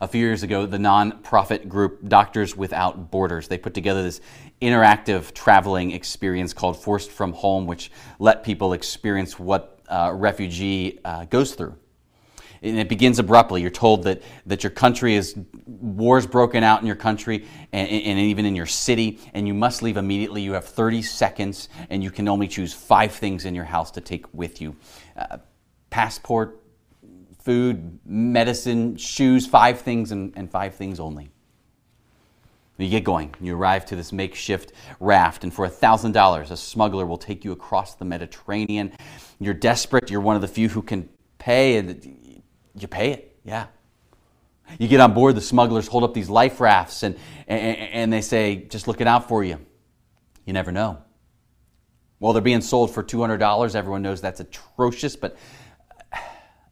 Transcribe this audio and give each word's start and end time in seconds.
a 0.00 0.08
few 0.08 0.24
years 0.24 0.42
ago, 0.42 0.64
the 0.64 0.78
nonprofit 0.78 1.68
group 1.68 2.08
Doctors 2.08 2.56
Without 2.56 3.10
Borders. 3.10 3.48
They 3.48 3.58
put 3.58 3.74
together 3.74 4.02
this 4.02 4.20
interactive 4.62 5.34
traveling 5.34 5.90
experience 5.90 6.54
called 6.54 6.82
Forced 6.82 7.10
from 7.10 7.32
Home, 7.34 7.66
which 7.66 7.90
let 8.18 8.42
people 8.42 8.72
experience 8.72 9.38
what 9.38 9.78
a 9.88 10.14
refugee 10.14 11.00
uh, 11.04 11.26
goes 11.26 11.54
through. 11.54 11.76
And 12.62 12.78
it 12.78 12.88
begins 12.88 13.18
abruptly. 13.18 13.62
You're 13.62 13.70
told 13.70 14.04
that, 14.04 14.22
that 14.46 14.62
your 14.62 14.70
country 14.70 15.14
is, 15.14 15.36
wars 15.66 16.26
broken 16.26 16.62
out 16.62 16.80
in 16.80 16.86
your 16.86 16.96
country 16.96 17.46
and, 17.72 17.88
and 17.88 18.18
even 18.18 18.44
in 18.44 18.54
your 18.54 18.66
city, 18.66 19.18
and 19.32 19.46
you 19.46 19.54
must 19.54 19.82
leave 19.82 19.96
immediately. 19.96 20.42
You 20.42 20.52
have 20.52 20.66
30 20.66 21.02
seconds, 21.02 21.68
and 21.88 22.02
you 22.02 22.10
can 22.10 22.28
only 22.28 22.48
choose 22.48 22.72
five 22.74 23.12
things 23.12 23.44
in 23.46 23.54
your 23.54 23.64
house 23.64 23.90
to 23.92 24.00
take 24.00 24.32
with 24.34 24.60
you 24.60 24.76
uh, 25.16 25.38
passport, 25.88 26.60
food, 27.50 27.98
medicine, 28.06 28.96
shoes, 28.96 29.44
five 29.44 29.80
things, 29.80 30.12
and, 30.12 30.32
and 30.36 30.48
five 30.48 30.72
things 30.76 31.00
only. 31.00 31.32
You 32.78 32.88
get 32.88 33.02
going. 33.02 33.34
You 33.40 33.56
arrive 33.56 33.84
to 33.86 33.96
this 33.96 34.12
makeshift 34.12 34.72
raft, 35.00 35.42
and 35.42 35.52
for 35.52 35.66
$1,000, 35.66 36.50
a 36.52 36.56
smuggler 36.56 37.04
will 37.06 37.18
take 37.18 37.44
you 37.44 37.50
across 37.50 37.96
the 37.96 38.04
Mediterranean. 38.04 38.92
You're 39.40 39.52
desperate. 39.52 40.12
You're 40.12 40.20
one 40.20 40.36
of 40.36 40.42
the 40.42 40.48
few 40.48 40.68
who 40.68 40.80
can 40.80 41.08
pay, 41.38 41.78
and 41.78 42.40
you 42.78 42.86
pay 42.86 43.10
it. 43.10 43.36
Yeah. 43.42 43.66
You 44.78 44.86
get 44.86 45.00
on 45.00 45.12
board, 45.12 45.34
the 45.34 45.40
smugglers 45.40 45.88
hold 45.88 46.04
up 46.04 46.14
these 46.14 46.30
life 46.30 46.60
rafts, 46.60 47.02
and, 47.02 47.16
and, 47.48 47.76
and 47.76 48.12
they 48.12 48.20
say, 48.20 48.64
just 48.70 48.86
looking 48.86 49.08
out 49.08 49.26
for 49.26 49.42
you. 49.42 49.58
You 50.46 50.52
never 50.52 50.70
know. 50.70 51.02
Well, 52.20 52.32
they're 52.32 52.42
being 52.42 52.60
sold 52.60 52.94
for 52.94 53.02
$200. 53.02 53.74
Everyone 53.74 54.02
knows 54.02 54.20
that's 54.20 54.38
atrocious, 54.38 55.16
but 55.16 55.36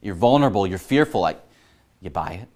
you're 0.00 0.14
vulnerable, 0.14 0.66
you're 0.66 0.78
fearful. 0.78 1.20
Like, 1.20 1.40
you 2.00 2.10
buy 2.10 2.32
it. 2.42 2.48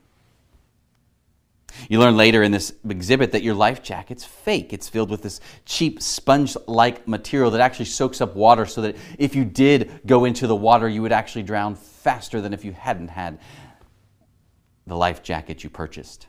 You 1.89 1.99
learn 1.99 2.17
later 2.17 2.43
in 2.43 2.53
this 2.53 2.75
exhibit 2.89 3.33
that 3.33 3.43
your 3.43 3.55
life 3.55 3.83
jacket's 3.83 4.25
fake. 4.25 4.73
It's 4.73 4.89
filled 4.89 5.11
with 5.11 5.23
this 5.23 5.41
cheap 5.65 6.03
sponge 6.03 6.57
like 6.67 7.09
material 7.09 7.51
that 7.53 7.61
actually 7.61 7.87
soaks 7.87 8.21
up 8.21 8.37
water 8.37 8.67
so 8.67 8.83
that 8.83 8.97
if 9.19 9.35
you 9.35 9.45
did 9.45 10.01
go 10.07 10.25
into 10.25 10.47
the 10.47 10.57
water, 10.57 10.89
you 10.89 11.03
would 11.03 11.13
actually 11.13 11.43
drown 11.43 11.75
faster 11.75 12.41
than 12.41 12.53
if 12.53 12.65
you 12.65 12.73
hadn't 12.73 13.09
had 13.09 13.39
the 14.87 14.97
life 14.97 15.23
jacket 15.23 15.65
you 15.65 15.71
purchased. 15.71 16.27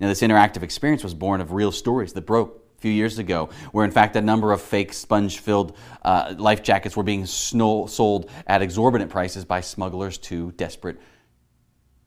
Now, 0.00 0.08
this 0.08 0.22
interactive 0.22 0.62
experience 0.62 1.02
was 1.02 1.14
born 1.14 1.40
of 1.40 1.52
real 1.52 1.72
stories 1.72 2.12
that 2.14 2.22
broke 2.22 2.63
few 2.84 2.92
years 2.92 3.18
ago, 3.18 3.48
where 3.72 3.86
in 3.86 3.90
fact 3.90 4.14
a 4.14 4.20
number 4.20 4.52
of 4.52 4.60
fake 4.60 4.92
sponge 4.92 5.38
filled 5.38 5.74
uh, 6.02 6.34
life 6.36 6.62
jackets 6.62 6.94
were 6.94 7.02
being 7.02 7.24
sold 7.24 8.30
at 8.46 8.60
exorbitant 8.60 9.10
prices 9.10 9.42
by 9.42 9.62
smugglers 9.62 10.18
to 10.18 10.52
desperate 10.52 11.00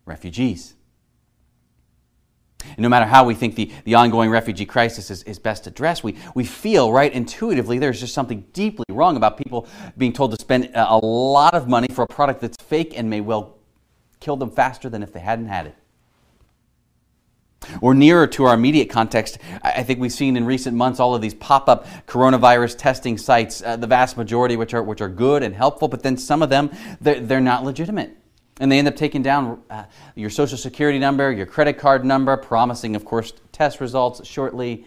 refugees. 0.06 0.76
And 2.62 2.78
no 2.78 2.90
matter 2.90 3.08
how 3.08 3.26
we 3.26 3.34
think 3.34 3.56
the, 3.56 3.72
the 3.86 3.96
ongoing 3.96 4.30
refugee 4.30 4.68
crisis 4.68 5.10
is, 5.10 5.24
is 5.24 5.40
best 5.40 5.66
addressed, 5.66 6.04
we, 6.04 6.16
we 6.36 6.44
feel, 6.44 6.92
right, 6.92 7.12
intuitively, 7.12 7.80
there's 7.80 8.00
just 8.00 8.14
something 8.14 8.46
deeply 8.54 8.86
wrong 8.92 9.18
about 9.18 9.36
people 9.36 9.68
being 9.98 10.14
told 10.14 10.30
to 10.30 10.38
spend 10.40 10.70
a 10.76 10.98
lot 10.98 11.56
of 11.56 11.68
money 11.68 11.88
for 11.92 12.04
a 12.04 12.08
product 12.08 12.40
that's 12.40 12.58
fake 12.62 12.94
and 12.96 13.10
may 13.10 13.22
well 13.22 13.58
kill 14.20 14.38
them 14.38 14.52
faster 14.52 14.92
than 14.92 15.02
if 15.02 15.12
they 15.12 15.22
hadn't 15.22 15.48
had 15.48 15.66
it. 15.66 15.76
Or 17.82 17.94
nearer 17.94 18.28
to 18.28 18.46
our 18.46 18.54
immediate 18.54 18.90
context, 18.90 19.40
I 19.62 19.84
think 19.84 20.00
we've 20.00 20.12
seen 20.12 20.38
in 20.38 20.46
recent 20.46 20.78
months 20.78 21.00
all 21.00 21.16
of 21.16 21.22
these 21.22 21.34
pop 21.34 21.68
up 21.68 21.88
coronavirus 22.06 22.78
testing 22.78 23.18
sites, 23.18 23.62
uh, 23.62 23.76
the 23.76 23.88
vast 23.88 24.16
majority 24.16 24.56
which 24.56 24.74
are, 24.74 24.84
which 24.84 25.02
are 25.02 25.10
good 25.10 25.44
and 25.44 25.56
helpful, 25.56 25.88
but 25.88 26.04
then 26.04 26.18
some 26.18 26.42
of 26.42 26.50
them, 26.50 26.72
they're, 27.02 27.20
they're 27.20 27.42
not 27.42 27.64
legitimate. 27.64 28.16
And 28.60 28.72
they 28.72 28.80
end 28.80 28.88
up 28.88 28.96
taking 28.96 29.22
down 29.22 29.62
uh, 29.70 29.84
your 30.16 30.30
social 30.30 30.58
security 30.58 30.98
number, 31.00 31.32
your 31.32 31.46
credit 31.46 31.78
card 31.78 32.06
number, 32.06 32.36
promising, 32.38 32.96
of 32.96 33.06
course, 33.06 33.34
test 33.52 33.80
results 33.80 34.26
shortly. 34.26 34.86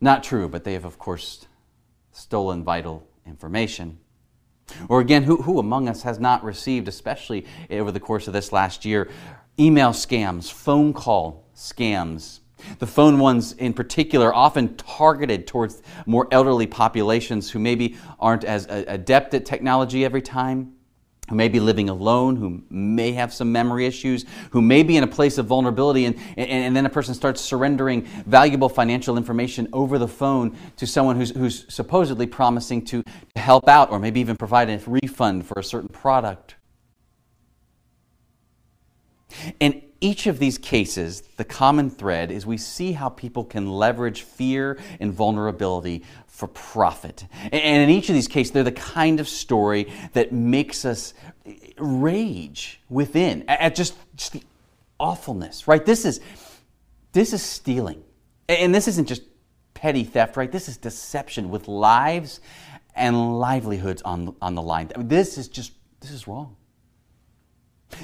Not 0.00 0.24
true, 0.24 0.48
but 0.48 0.64
they 0.64 0.74
have, 0.74 0.84
of 0.84 0.98
course, 0.98 1.46
stolen 2.12 2.64
vital 2.64 3.06
information. 3.26 3.98
Or 4.88 5.00
again, 5.00 5.22
who, 5.22 5.42
who 5.42 5.58
among 5.58 5.88
us 5.88 6.02
has 6.02 6.18
not 6.18 6.44
received, 6.44 6.88
especially 6.88 7.46
over 7.70 7.90
the 7.90 8.00
course 8.00 8.26
of 8.26 8.32
this 8.32 8.52
last 8.52 8.84
year, 8.84 9.10
email 9.58 9.90
scams, 9.90 10.50
phone 10.50 10.92
call 10.92 11.44
scams? 11.54 12.40
The 12.78 12.86
phone 12.86 13.18
ones 13.18 13.52
in 13.52 13.74
particular, 13.74 14.34
often 14.34 14.74
targeted 14.76 15.46
towards 15.46 15.82
more 16.06 16.26
elderly 16.30 16.66
populations 16.66 17.50
who 17.50 17.58
maybe 17.58 17.96
aren't 18.18 18.44
as 18.44 18.66
adept 18.70 19.34
at 19.34 19.44
technology 19.44 20.04
every 20.04 20.22
time 20.22 20.74
who 21.28 21.36
may 21.36 21.48
be 21.48 21.58
living 21.58 21.88
alone, 21.88 22.36
who 22.36 22.62
may 22.68 23.12
have 23.12 23.32
some 23.32 23.50
memory 23.50 23.86
issues, 23.86 24.26
who 24.50 24.60
may 24.60 24.82
be 24.82 24.96
in 24.96 25.04
a 25.04 25.06
place 25.06 25.38
of 25.38 25.46
vulnerability, 25.46 26.04
and, 26.04 26.16
and, 26.36 26.50
and, 26.50 26.76
then 26.76 26.84
a 26.84 26.90
person 26.90 27.14
starts 27.14 27.40
surrendering 27.40 28.02
valuable 28.26 28.68
financial 28.68 29.16
information 29.16 29.66
over 29.72 29.98
the 29.98 30.08
phone 30.08 30.56
to 30.76 30.86
someone 30.86 31.16
who's, 31.16 31.30
who's 31.30 31.72
supposedly 31.72 32.26
promising 32.26 32.84
to, 32.84 33.02
to 33.02 33.40
help 33.40 33.68
out 33.68 33.90
or 33.90 33.98
maybe 33.98 34.20
even 34.20 34.36
provide 34.36 34.68
a 34.68 34.78
refund 34.86 35.46
for 35.46 35.58
a 35.58 35.64
certain 35.64 35.88
product. 35.88 36.56
In 39.60 39.82
each 40.00 40.26
of 40.26 40.38
these 40.38 40.58
cases, 40.58 41.22
the 41.36 41.44
common 41.44 41.88
thread 41.88 42.30
is 42.30 42.44
we 42.44 42.58
see 42.58 42.92
how 42.92 43.08
people 43.08 43.44
can 43.44 43.70
leverage 43.70 44.22
fear 44.22 44.78
and 45.00 45.12
vulnerability 45.12 46.04
for 46.26 46.48
profit. 46.48 47.26
And 47.42 47.82
in 47.82 47.88
each 47.88 48.08
of 48.08 48.14
these 48.14 48.28
cases, 48.28 48.52
they're 48.52 48.64
the 48.64 48.72
kind 48.72 49.20
of 49.20 49.28
story 49.28 49.90
that 50.12 50.32
makes 50.32 50.84
us 50.84 51.14
rage 51.78 52.80
within 52.90 53.44
at 53.48 53.74
just, 53.74 53.94
just 54.14 54.32
the 54.32 54.42
awfulness, 55.00 55.66
right? 55.66 55.84
This 55.84 56.04
is, 56.04 56.20
this 57.12 57.32
is 57.32 57.42
stealing. 57.42 58.02
And 58.48 58.74
this 58.74 58.88
isn't 58.88 59.08
just 59.08 59.22
petty 59.72 60.04
theft, 60.04 60.36
right? 60.36 60.52
This 60.52 60.68
is 60.68 60.76
deception 60.76 61.48
with 61.48 61.66
lives 61.66 62.40
and 62.94 63.38
livelihoods 63.38 64.02
on, 64.02 64.36
on 64.42 64.54
the 64.54 64.62
line. 64.62 64.90
This 64.96 65.38
is 65.38 65.48
just, 65.48 65.72
this 66.00 66.10
is 66.10 66.28
wrong. 66.28 66.56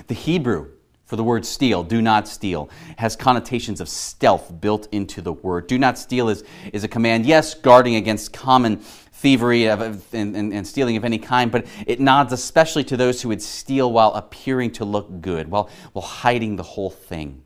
The 0.07 0.15
Hebrew 0.15 0.71
for 1.11 1.17
the 1.17 1.25
word 1.25 1.45
steal, 1.45 1.83
do 1.83 2.01
not 2.01 2.29
steal, 2.29 2.71
has 2.97 3.17
connotations 3.17 3.81
of 3.81 3.89
stealth 3.89 4.61
built 4.61 4.87
into 4.93 5.21
the 5.21 5.33
word. 5.33 5.67
Do 5.67 5.77
not 5.77 5.99
steal 5.99 6.29
is, 6.29 6.45
is 6.73 6.85
a 6.85 6.89
command, 6.89 7.27
yes, 7.27 7.53
guarding 7.53 7.97
against 7.97 8.33
common 8.33 8.77
thievery 8.77 9.67
and, 9.69 10.01
and, 10.13 10.37
and, 10.37 10.65
stealing 10.65 10.97
of 10.97 11.05
any 11.05 11.19
kind, 11.19 11.51
but 11.51 11.67
it 11.85 11.99
nods 11.99 12.33
especially 12.33 12.85
to 12.85 12.97
those 12.97 13.21
who 13.21 13.29
would 13.31 13.43
steal 13.43 13.91
while 13.91 14.13
appearing 14.13 14.71
to 14.71 14.85
look 14.85 15.21
good, 15.21 15.51
while, 15.51 15.69
while 15.95 16.05
hiding 16.05 16.55
the 16.55 16.63
whole 16.63 16.91
thing. 16.91 17.43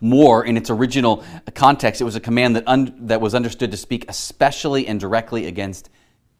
More, 0.00 0.42
in 0.42 0.56
its 0.56 0.70
original 0.70 1.22
context, 1.54 2.00
it 2.00 2.04
was 2.04 2.16
a 2.16 2.20
command 2.20 2.56
that, 2.56 2.64
un, 2.66 2.94
that 3.00 3.20
was 3.20 3.34
understood 3.34 3.70
to 3.72 3.76
speak 3.76 4.06
especially 4.08 4.86
and 4.86 4.98
directly 4.98 5.44
against 5.44 5.90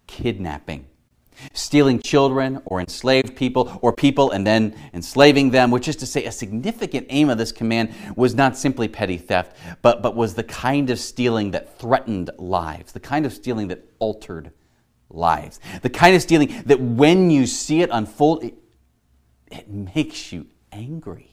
kidnapping 0.07 0.87
stealing 1.53 2.01
children 2.01 2.61
or 2.65 2.81
enslaved 2.81 3.37
people 3.37 3.79
or 3.83 3.93
people 3.93 4.31
and 4.31 4.47
then 4.47 4.75
enslaving 4.93 5.51
them, 5.51 5.71
which 5.71 5.89
is 5.89 5.97
to 5.97 6.07
say, 6.07 6.25
a 6.25 6.33
significant 6.33 7.07
aim 7.11 7.31
of 7.31 7.39
this 7.39 7.53
command 7.53 7.95
was 8.17 8.35
not 8.35 8.57
simply 8.57 8.89
petty 8.89 9.19
theft, 9.19 9.57
but, 9.83 10.03
but 10.03 10.15
was 10.15 10.35
the 10.35 10.45
kind 10.45 10.91
of 10.91 10.99
stealing 10.99 11.51
that 11.53 11.79
threatened 11.79 12.31
lives, 12.39 12.93
the 12.93 13.01
kind 13.01 13.27
of 13.27 13.33
stealing 13.33 13.69
that 13.69 13.85
altered 13.99 14.53
lives, 15.11 15.61
the 15.83 15.91
kind 15.91 16.17
of 16.17 16.23
stealing 16.23 16.63
that 16.67 16.81
when 16.81 17.31
you 17.31 17.47
see 17.47 17.83
it 17.83 17.91
unfold, 17.93 18.45
it, 18.45 18.55
it 19.51 19.69
makes 19.69 20.33
you 20.33 20.47
angry. 20.71 21.29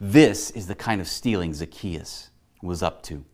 This 0.00 0.50
is 0.50 0.66
the 0.66 0.74
kind 0.74 1.00
of 1.00 1.08
stealing 1.08 1.54
Zacchaeus 1.54 2.30
was 2.62 2.82
up 2.82 3.02
to. 3.04 3.24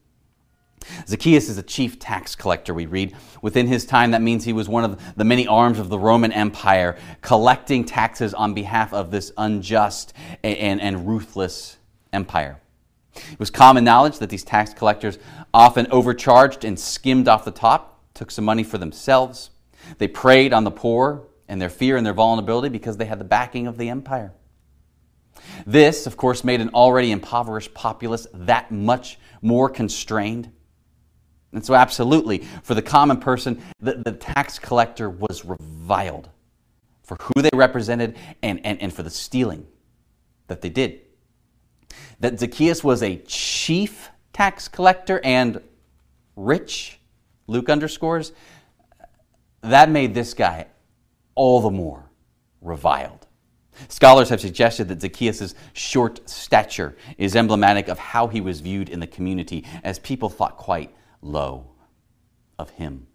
Zacchaeus 1.07 1.49
is 1.49 1.59
a 1.59 1.63
chief 1.63 1.99
tax 1.99 2.35
collector, 2.35 2.75
we 2.75 2.87
read. 2.87 3.15
Within 3.43 3.67
his 3.67 3.85
time, 3.85 4.13
that 4.13 4.23
means 4.23 4.45
he 4.45 4.53
was 4.53 4.69
one 4.69 4.85
of 4.85 5.17
the 5.17 5.25
many 5.25 5.47
arms 5.47 5.79
of 5.79 5.89
the 5.89 5.99
Roman 5.99 6.33
Empire, 6.33 6.97
collecting 7.21 7.85
taxes 7.85 8.35
on 8.35 8.55
behalf 8.55 8.93
of 8.93 9.11
this 9.11 9.33
unjust 9.37 10.13
and, 10.43 10.81
and 10.81 11.07
ruthless 11.07 11.79
empire. 12.13 12.61
It 13.15 13.39
was 13.39 13.51
common 13.51 13.85
knowledge 13.85 14.19
that 14.19 14.31
these 14.31 14.45
tax 14.45 14.75
collectors 14.75 15.19
often 15.53 15.87
overcharged 15.91 16.65
and 16.65 16.79
skimmed 16.79 17.29
off 17.29 17.45
the 17.45 17.51
top, 17.51 18.01
took 18.15 18.31
some 18.31 18.45
money 18.45 18.65
for 18.65 18.79
themselves. 18.79 19.51
They 19.99 20.09
preyed 20.09 20.53
on 20.53 20.65
the 20.65 20.71
poor 20.71 21.25
and 21.49 21.61
their 21.61 21.71
fear 21.71 21.97
and 21.97 22.05
their 22.05 22.15
vulnerability 22.15 22.71
because 22.71 22.97
they 22.97 23.05
had 23.05 23.21
the 23.21 23.25
backing 23.25 23.67
of 23.67 23.77
the 23.77 23.89
empire. 23.89 24.33
This, 25.67 26.07
of 26.07 26.17
course, 26.17 26.45
made 26.45 26.61
an 26.61 26.71
already 26.71 27.11
impoverished 27.11 27.75
populace 27.75 28.27
that 28.33 28.71
much 28.71 29.19
more 29.43 29.69
constrained. 29.69 30.51
And 31.55 31.65
so, 31.65 31.75
absolutely, 31.75 32.39
for 32.63 32.75
the 32.75 32.83
common 32.83 33.19
person, 33.19 33.63
the, 33.79 33.95
the 34.05 34.13
tax 34.13 34.59
collector 34.59 35.09
was 35.09 35.45
reviled 35.45 36.29
for 37.05 37.17
who 37.21 37.43
they 37.43 37.51
represented 37.55 38.17
and, 38.43 38.61
and, 38.67 38.83
and 38.83 38.93
for 38.93 39.05
the 39.05 39.11
stealing 39.11 39.67
that 40.49 40.63
they 40.63 40.69
did. 40.69 41.01
That 42.19 42.41
Zacchaeus 42.41 42.83
was 42.83 43.03
a 43.03 43.19
chief 43.27 44.11
tax 44.33 44.67
collector 44.67 45.21
and 45.23 45.61
rich, 46.35 46.99
Luke 47.47 47.69
underscores, 47.69 48.33
that 49.61 49.89
made 49.89 50.13
this 50.13 50.35
guy 50.35 50.67
all 51.37 51.61
the 51.61 51.71
more 51.71 52.11
reviled. 52.61 53.27
Scholars 53.89 54.29
have 54.29 54.41
suggested 54.41 54.89
that 54.89 55.01
Zacchaeus' 55.01 55.55
short 55.73 56.29
stature 56.29 56.97
is 57.17 57.37
emblematic 57.37 57.89
of 57.89 57.99
how 57.99 58.27
he 58.27 58.41
was 58.41 58.61
viewed 58.61 58.89
in 58.89 58.99
the 58.99 59.07
community, 59.07 59.65
as 59.85 59.99
people 60.01 60.29
thought 60.29 60.57
quite 60.57 60.95
low 61.25 61.67
of 62.59 62.71
him. 62.71 63.07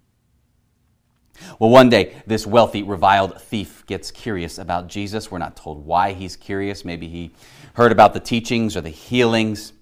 Well, 1.58 1.70
one 1.70 1.90
day, 1.90 2.16
this 2.28 2.46
wealthy, 2.46 2.84
reviled 2.84 3.40
thief 3.42 3.86
gets 3.86 4.12
curious 4.12 4.58
about 4.58 4.88
Jesus. 4.88 5.32
We're 5.32 5.38
not 5.38 5.56
told 5.56 5.86
why 5.86 6.12
he's 6.12 6.36
curious. 6.36 6.84
Maybe 6.84 7.08
he 7.08 7.32
heard 7.76 7.92
about 7.92 8.14
the 8.14 8.20
teachings 8.20 8.76
or 8.76 8.82
the 8.82 8.90
healings. 8.90 9.74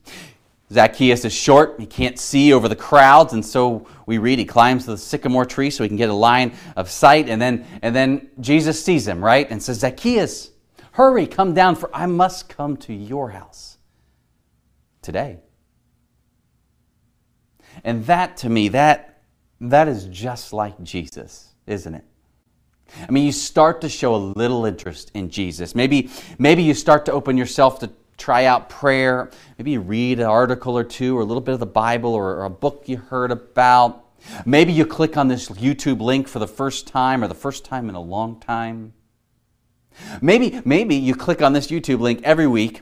Zacchaeus 0.71 1.24
is 1.24 1.33
short, 1.33 1.75
he 1.79 1.85
can't 1.85 2.19
see 2.19 2.51
over 2.51 2.68
the 2.68 2.75
crowds, 2.75 3.31
and 3.31 3.45
so 3.45 3.88
we 4.06 4.18
read 4.18 4.38
he 4.38 4.44
climbs 4.44 4.85
the 4.85 4.97
sycamore 4.97 5.45
tree 5.45 5.69
so 5.69 5.81
he 5.83 5.88
can 5.88 5.95
get 5.95 6.09
a 6.09 6.13
line 6.13 6.53
of 6.75 6.91
sight, 6.91 7.30
and 7.30 7.41
then, 7.41 7.65
and 7.81 7.95
then 7.95 8.30
Jesus 8.41 8.83
sees 8.83 9.07
him, 9.07 9.23
right, 9.23 9.50
and 9.50 9.63
says, 9.63 9.80
Zacchaeus, 9.80 10.51
hurry, 10.91 11.25
come 11.25 11.53
down, 11.53 11.75
for 11.75 11.89
I 11.95 12.06
must 12.06 12.50
come 12.50 12.75
to 12.77 12.94
your 12.94 13.30
house 13.30 13.77
today. 15.01 15.39
And 17.83 18.06
that 18.06 18.38
to 18.38 18.50
me, 18.50 18.69
that, 18.69 19.21
that 19.62 19.88
is 19.88 20.06
just 20.06 20.53
like 20.53 20.81
Jesus, 20.83 21.53
isn't 21.65 21.94
it? 21.94 22.03
I 23.07 23.12
mean, 23.12 23.25
you 23.25 23.31
start 23.31 23.81
to 23.81 23.89
show 23.89 24.15
a 24.15 24.18
little 24.18 24.65
interest 24.65 25.12
in 25.13 25.29
Jesus. 25.29 25.75
Maybe, 25.75 26.09
maybe 26.38 26.63
you 26.63 26.74
start 26.74 27.06
to 27.06 27.12
open 27.12 27.38
yourself 27.38 27.79
to 27.79 27.91
try 28.18 28.45
out 28.45 28.69
prayer. 28.69 29.29
Maybe 29.57 29.71
you 29.71 29.81
read 29.81 30.19
an 30.19 30.25
article 30.25 30.77
or 30.77 30.83
two 30.83 31.18
or 31.18 31.21
a 31.21 31.25
little 31.25 31.41
bit 31.41 31.53
of 31.53 31.59
the 31.59 31.65
Bible 31.65 32.13
or, 32.13 32.44
a 32.44 32.50
book 32.50 32.83
you 32.85 32.97
heard 32.97 33.31
about. 33.31 34.06
Maybe 34.45 34.73
you 34.73 34.85
click 34.85 35.18
on 35.18 35.27
this 35.27 35.50
YouTube 35.50 36.01
link 36.01 36.27
for 36.27 36.39
the 36.39 36.47
first 36.47 36.88
time 36.88 37.23
or 37.23 37.27
the 37.27 37.35
first 37.35 37.65
time 37.65 37.89
in 37.89 37.95
a 37.95 38.01
long 38.01 38.39
time. 38.39 38.94
Maybe, 40.21 40.62
maybe 40.65 40.95
you 40.95 41.15
click 41.15 41.41
on 41.41 41.53
this 41.53 41.68
YouTube 41.68 42.00
link 42.00 42.21
every 42.23 42.47
week, 42.47 42.81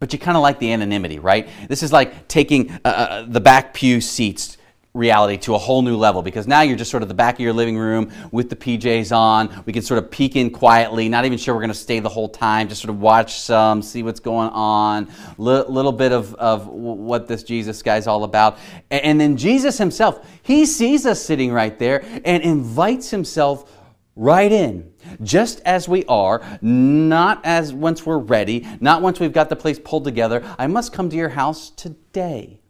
but 0.00 0.12
you 0.12 0.18
kind 0.18 0.36
of 0.36 0.42
like 0.42 0.58
the 0.58 0.72
anonymity, 0.72 1.18
right? 1.18 1.48
This 1.68 1.82
is 1.82 1.92
like 1.92 2.28
taking 2.28 2.70
uh, 2.84 2.88
uh 2.88 3.22
the 3.28 3.40
back 3.40 3.74
pew 3.74 4.00
seats 4.00 4.58
reality 4.94 5.36
to 5.36 5.54
a 5.54 5.58
whole 5.58 5.82
new 5.82 5.96
level 5.96 6.22
because 6.22 6.46
now 6.46 6.62
you're 6.62 6.76
just 6.76 6.90
sort 6.90 7.02
of 7.02 7.08
the 7.08 7.14
back 7.14 7.34
of 7.34 7.40
your 7.40 7.52
living 7.52 7.76
room 7.78 8.10
with 8.32 8.50
the 8.50 8.56
PJs 8.56 9.14
on. 9.16 9.62
We 9.66 9.72
can 9.72 9.82
sort 9.82 10.02
of 10.02 10.10
peek 10.10 10.34
in 10.34 10.50
quietly, 10.50 11.08
not 11.08 11.24
even 11.24 11.38
sure 11.38 11.54
we're 11.54 11.60
going 11.60 11.68
to 11.68 11.74
stay 11.74 12.00
the 12.00 12.08
whole 12.08 12.28
time, 12.28 12.68
just 12.68 12.82
sort 12.82 12.90
of 12.90 13.00
watch 13.00 13.38
some, 13.38 13.80
see 13.80 14.02
what's 14.02 14.20
going 14.20 14.48
on, 14.50 15.08
a 15.38 15.42
little 15.42 15.92
bit 15.92 16.12
of, 16.12 16.34
of 16.34 16.66
what 16.66 17.28
this 17.28 17.42
Jesus 17.42 17.82
guy's 17.82 18.06
all 18.06 18.24
about. 18.24 18.58
And 18.90 19.20
then 19.20 19.36
Jesus 19.36 19.78
himself, 19.78 20.26
he 20.42 20.66
sees 20.66 21.06
us 21.06 21.22
sitting 21.24 21.52
right 21.52 21.78
there 21.78 22.04
and 22.24 22.42
invites 22.42 23.10
himself 23.10 23.72
right 24.18 24.50
in, 24.50 24.92
just 25.22 25.60
as 25.60 25.88
we 25.88 26.04
are, 26.06 26.42
not 26.60 27.40
as 27.44 27.72
once 27.72 28.04
we're 28.04 28.18
ready, 28.18 28.66
not 28.80 29.00
once 29.00 29.20
we've 29.20 29.32
got 29.32 29.48
the 29.48 29.56
place 29.56 29.78
pulled 29.78 30.04
together. 30.04 30.44
I 30.58 30.66
must 30.66 30.92
come 30.92 31.08
to 31.08 31.16
your 31.16 31.28
house 31.30 31.70
today. 31.70 32.60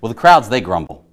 Well, 0.00 0.08
the 0.08 0.18
crowds, 0.18 0.48
they 0.48 0.62
grumble. 0.62 1.06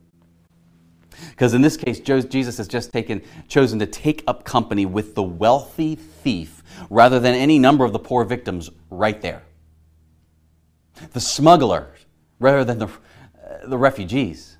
Because 1.29 1.53
in 1.53 1.61
this 1.61 1.75
case, 1.75 1.99
Jesus 1.99 2.57
has 2.57 2.67
just 2.67 2.93
taken, 2.93 3.21
chosen 3.47 3.77
to 3.79 3.85
take 3.85 4.23
up 4.25 4.45
company 4.45 4.85
with 4.85 5.15
the 5.15 5.23
wealthy 5.23 5.95
thief 5.95 6.63
rather 6.89 7.19
than 7.19 7.35
any 7.35 7.59
number 7.59 7.83
of 7.83 7.91
the 7.91 7.99
poor 7.99 8.23
victims 8.23 8.69
right 8.89 9.21
there. 9.21 9.43
The 11.11 11.19
smuggler 11.19 11.91
rather 12.39 12.63
than 12.63 12.79
the, 12.79 12.87
uh, 12.87 13.67
the 13.67 13.77
refugees. 13.77 14.57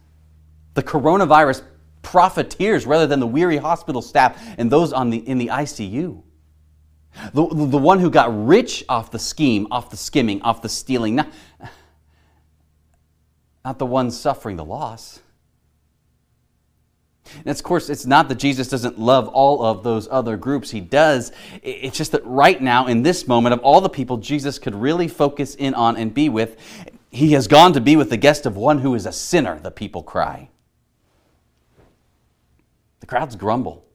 The 0.73 0.83
coronavirus 0.83 1.63
profiteers 2.01 2.85
rather 2.85 3.07
than 3.07 3.19
the 3.19 3.27
weary 3.27 3.57
hospital 3.57 4.01
staff 4.01 4.41
and 4.57 4.71
those 4.71 4.93
on 4.93 5.09
the, 5.09 5.17
in 5.17 5.37
the 5.37 5.47
ICU. 5.47 6.23
The, 7.33 7.45
the 7.47 7.77
one 7.77 7.99
who 7.99 8.09
got 8.09 8.47
rich 8.47 8.83
off 8.87 9.11
the 9.11 9.19
scheme, 9.19 9.67
off 9.69 9.89
the 9.89 9.97
skimming, 9.97 10.41
off 10.41 10.61
the 10.61 10.69
stealing. 10.69 11.15
Not, 11.15 11.31
not 13.65 13.79
the 13.79 13.85
ones 13.85 14.19
suffering 14.19 14.55
the 14.55 14.65
loss. 14.65 15.19
And 17.37 17.47
of 17.47 17.63
course, 17.63 17.89
it's 17.89 18.05
not 18.05 18.29
that 18.29 18.35
Jesus 18.35 18.67
doesn't 18.67 18.99
love 18.99 19.27
all 19.29 19.63
of 19.63 19.83
those 19.83 20.07
other 20.09 20.37
groups. 20.37 20.71
He 20.71 20.79
does. 20.79 21.31
It's 21.61 21.97
just 21.97 22.11
that 22.13 22.25
right 22.25 22.61
now, 22.61 22.87
in 22.87 23.03
this 23.03 23.27
moment, 23.27 23.53
of 23.53 23.59
all 23.59 23.81
the 23.81 23.89
people 23.89 24.17
Jesus 24.17 24.59
could 24.59 24.75
really 24.75 25.07
focus 25.07 25.55
in 25.55 25.73
on 25.73 25.97
and 25.97 26.13
be 26.13 26.29
with, 26.29 26.57
he 27.09 27.33
has 27.33 27.47
gone 27.47 27.73
to 27.73 27.81
be 27.81 27.95
with 27.95 28.09
the 28.09 28.17
guest 28.17 28.45
of 28.45 28.57
one 28.57 28.79
who 28.79 28.95
is 28.95 29.05
a 29.05 29.11
sinner, 29.11 29.59
the 29.59 29.71
people 29.71 30.01
cry. 30.01 30.49
The 33.01 33.07
crowds 33.07 33.35
grumble. 33.35 33.85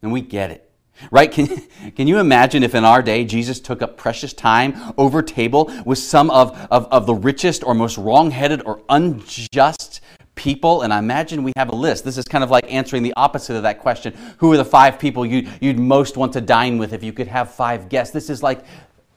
And 0.00 0.12
we 0.12 0.22
get 0.22 0.50
it. 0.50 0.70
Right? 1.10 1.30
Can, 1.30 1.48
can 1.96 2.06
you 2.06 2.18
imagine 2.18 2.62
if 2.62 2.74
in 2.74 2.84
our 2.84 3.02
day 3.02 3.24
Jesus 3.24 3.60
took 3.60 3.82
up 3.82 3.96
precious 3.96 4.32
time 4.32 4.94
over 4.96 5.22
table 5.22 5.70
with 5.84 5.98
some 5.98 6.30
of, 6.30 6.56
of, 6.70 6.86
of 6.90 7.06
the 7.06 7.14
richest 7.14 7.64
or 7.64 7.74
most 7.74 7.98
wrongheaded 7.98 8.62
or 8.64 8.82
unjust 8.88 10.00
people? 10.34 10.82
And 10.82 10.92
I 10.92 10.98
imagine 10.98 11.42
we 11.42 11.52
have 11.56 11.70
a 11.70 11.76
list. 11.76 12.04
This 12.04 12.16
is 12.16 12.24
kind 12.24 12.44
of 12.44 12.50
like 12.50 12.72
answering 12.72 13.02
the 13.02 13.14
opposite 13.16 13.56
of 13.56 13.64
that 13.64 13.80
question. 13.80 14.14
Who 14.38 14.52
are 14.52 14.56
the 14.56 14.64
five 14.64 14.98
people 14.98 15.26
you, 15.26 15.48
you'd 15.60 15.78
most 15.78 16.16
want 16.16 16.32
to 16.34 16.40
dine 16.40 16.78
with 16.78 16.92
if 16.92 17.02
you 17.02 17.12
could 17.12 17.28
have 17.28 17.52
five 17.52 17.88
guests? 17.88 18.12
This 18.12 18.30
is 18.30 18.42
like 18.42 18.64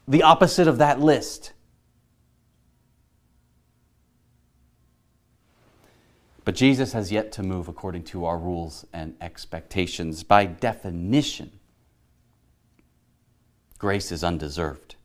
the 0.08 0.24
opposite 0.24 0.68
of 0.68 0.80
that 0.80 1.00
list. 1.00 1.54
But 6.48 6.56
Jesus 6.56 6.94
has 6.94 7.12
yet 7.12 7.34
to 7.34 7.44
move 7.44 7.68
according 7.68 8.04
to 8.06 8.24
our 8.24 8.38
rules 8.38 8.86
and 8.94 9.16
expectations. 9.20 10.24
By 10.24 10.46
definition, 10.46 11.52
Grace 13.78 14.14
is 14.14 14.24
undeserved. 14.24 14.96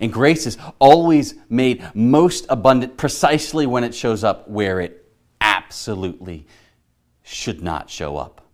And 0.00 0.12
grace 0.12 0.46
is 0.46 0.56
always 0.78 1.34
made 1.48 1.84
most 1.92 2.46
abundant 2.48 2.96
precisely 2.96 3.66
when 3.66 3.82
it 3.82 3.96
shows 3.96 4.22
up 4.22 4.48
where 4.48 4.80
it 4.80 5.12
absolutely 5.40 6.46
should 7.24 7.64
not 7.64 7.90
show 7.90 8.16
up. 8.16 8.46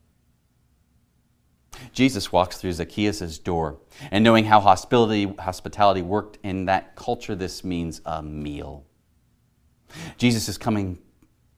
Jesus 1.93 2.33
walks 2.33 2.57
through 2.57 2.73
Zacchaeus' 2.73 3.37
door, 3.39 3.77
and 4.11 4.25
knowing 4.25 4.47
how 4.47 4.61
hospitality, 4.61 5.35
hospitality 5.39 6.01
worked 6.01 6.39
in 6.43 6.65
that 6.65 6.97
culture, 6.97 7.35
this 7.35 7.63
means 7.63 8.01
a 8.07 8.23
meal. 8.23 8.87
Jesus 10.17 10.49
is 10.49 10.57
coming 10.57 10.99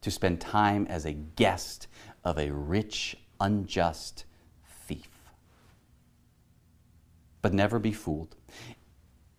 to 0.01 0.11
spend 0.11 0.41
time 0.41 0.87
as 0.89 1.05
a 1.05 1.13
guest 1.13 1.87
of 2.25 2.39
a 2.39 2.51
rich, 2.51 3.17
unjust 3.41 4.25
thief. 4.87 5.09
but 7.43 7.55
never 7.55 7.79
be 7.79 7.93
fooled. 7.93 8.37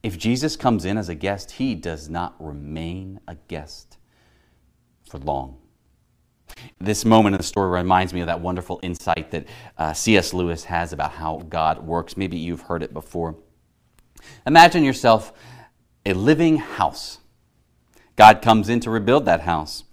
If 0.03 0.17
Jesus 0.17 0.55
comes 0.55 0.85
in 0.85 0.97
as 0.97 1.09
a 1.09 1.15
guest, 1.15 1.51
he 1.51 1.75
does 1.75 2.09
not 2.09 2.35
remain 2.39 3.19
a 3.27 3.35
guest 3.47 3.97
for 5.07 5.19
long. 5.19 5.57
This 6.79 7.05
moment 7.05 7.35
in 7.35 7.38
the 7.38 7.43
story 7.43 7.69
reminds 7.69 8.13
me 8.13 8.21
of 8.21 8.27
that 8.27 8.41
wonderful 8.41 8.79
insight 8.81 9.31
that 9.31 9.45
uh, 9.77 9.93
C.S. 9.93 10.33
Lewis 10.33 10.63
has 10.65 10.93
about 10.93 11.12
how 11.12 11.38
God 11.50 11.85
works. 11.85 12.17
Maybe 12.17 12.38
you've 12.38 12.62
heard 12.62 12.83
it 12.83 12.93
before. 12.93 13.35
Imagine 14.45 14.83
yourself 14.83 15.33
a 16.05 16.13
living 16.13 16.57
house. 16.57 17.19
God 18.15 18.41
comes 18.41 18.69
in 18.69 18.79
to 18.81 18.89
rebuild 18.89 19.25
that 19.25 19.41
house. 19.41 19.83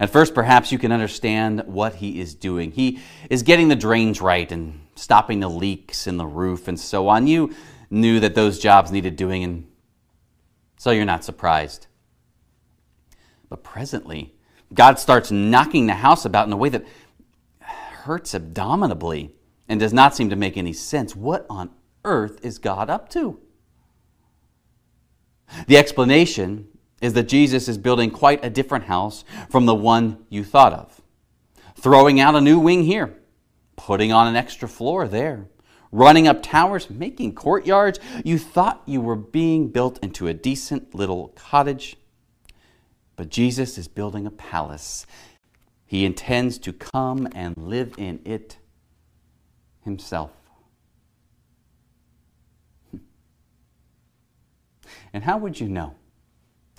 At 0.00 0.10
first, 0.10 0.34
perhaps 0.34 0.70
you 0.70 0.78
can 0.78 0.92
understand 0.92 1.64
what 1.66 1.96
he 1.96 2.20
is 2.20 2.34
doing. 2.34 2.70
He 2.70 3.00
is 3.28 3.42
getting 3.42 3.68
the 3.68 3.76
drains 3.76 4.20
right 4.20 4.50
and 4.50 4.80
stopping 4.94 5.40
the 5.40 5.48
leaks 5.48 6.06
in 6.06 6.16
the 6.16 6.26
roof 6.26 6.68
and 6.68 6.78
so 6.78 7.08
on. 7.08 7.26
You 7.26 7.52
knew 7.90 8.20
that 8.20 8.34
those 8.34 8.60
jobs 8.60 8.92
needed 8.92 9.16
doing, 9.16 9.42
and 9.42 9.66
so 10.76 10.90
you're 10.92 11.04
not 11.04 11.24
surprised. 11.24 11.88
But 13.48 13.64
presently, 13.64 14.34
God 14.72 14.98
starts 14.98 15.30
knocking 15.30 15.86
the 15.86 15.94
house 15.94 16.24
about 16.24 16.46
in 16.46 16.52
a 16.52 16.56
way 16.56 16.68
that 16.68 16.84
hurts 17.60 18.34
abominably 18.34 19.34
and 19.68 19.80
does 19.80 19.92
not 19.92 20.14
seem 20.14 20.30
to 20.30 20.36
make 20.36 20.56
any 20.56 20.72
sense. 20.72 21.16
What 21.16 21.46
on 21.50 21.70
earth 22.04 22.38
is 22.44 22.58
God 22.58 22.88
up 22.88 23.08
to? 23.10 23.40
The 25.66 25.76
explanation 25.76 26.68
is 27.00 27.12
that 27.12 27.28
Jesus 27.28 27.68
is 27.68 27.78
building 27.78 28.10
quite 28.10 28.44
a 28.44 28.50
different 28.50 28.84
house 28.84 29.24
from 29.50 29.66
the 29.66 29.74
one 29.74 30.24
you 30.28 30.44
thought 30.44 30.72
of. 30.72 31.00
Throwing 31.76 32.20
out 32.20 32.34
a 32.34 32.40
new 32.40 32.58
wing 32.58 32.84
here, 32.84 33.16
putting 33.76 34.12
on 34.12 34.26
an 34.26 34.36
extra 34.36 34.68
floor 34.68 35.06
there, 35.06 35.46
running 35.92 36.26
up 36.26 36.42
towers, 36.42 36.90
making 36.90 37.34
courtyards. 37.34 38.00
You 38.24 38.38
thought 38.38 38.82
you 38.84 39.00
were 39.00 39.16
being 39.16 39.68
built 39.68 39.98
into 40.02 40.26
a 40.26 40.34
decent 40.34 40.94
little 40.94 41.28
cottage, 41.28 41.96
but 43.16 43.28
Jesus 43.28 43.78
is 43.78 43.86
building 43.88 44.26
a 44.26 44.30
palace. 44.30 45.06
He 45.86 46.04
intends 46.04 46.58
to 46.58 46.72
come 46.72 47.28
and 47.34 47.56
live 47.56 47.94
in 47.96 48.20
it 48.24 48.58
himself. 49.84 50.32
Hmm. 52.90 52.98
And 55.12 55.24
how 55.24 55.38
would 55.38 55.60
you 55.60 55.68
know? 55.68 55.94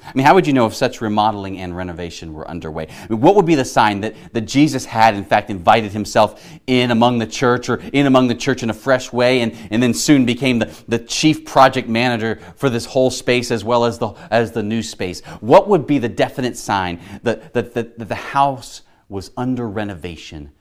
I 0.03 0.11
mean, 0.15 0.25
how 0.25 0.33
would 0.33 0.47
you 0.47 0.53
know 0.53 0.65
if 0.65 0.75
such 0.75 1.01
remodeling 1.01 1.59
and 1.59 1.75
renovation 1.75 2.33
were 2.33 2.47
underway? 2.49 2.87
I 2.87 3.07
mean, 3.09 3.21
what 3.21 3.35
would 3.35 3.45
be 3.45 3.55
the 3.55 3.65
sign 3.65 4.01
that, 4.01 4.15
that 4.33 4.41
Jesus 4.41 4.85
had, 4.85 5.15
in 5.15 5.25
fact, 5.25 5.49
invited 5.49 5.91
himself 5.91 6.43
in 6.67 6.91
among 6.91 7.19
the 7.19 7.27
church 7.27 7.69
or 7.69 7.77
in 7.93 8.05
among 8.05 8.27
the 8.27 8.35
church 8.35 8.63
in 8.63 8.69
a 8.69 8.73
fresh 8.73 9.11
way 9.13 9.41
and, 9.41 9.55
and 9.71 9.81
then 9.81 9.93
soon 9.93 10.25
became 10.25 10.59
the, 10.59 10.65
the 10.87 10.99
chief 10.99 11.45
project 11.45 11.87
manager 11.87 12.39
for 12.55 12.69
this 12.69 12.85
whole 12.85 13.11
space 13.11 13.51
as 13.51 13.63
well 13.63 13.85
as 13.85 13.99
the, 13.99 14.09
as 14.31 14.51
the 14.51 14.63
new 14.63 14.81
space? 14.81 15.21
What 15.41 15.67
would 15.67 15.85
be 15.85 15.99
the 15.99 16.09
definite 16.09 16.57
sign 16.57 16.99
that, 17.23 17.53
that, 17.53 17.73
that, 17.73 17.99
that 17.99 18.09
the 18.09 18.15
house 18.15 18.81
was 19.07 19.31
under 19.37 19.67
renovation 19.67 20.51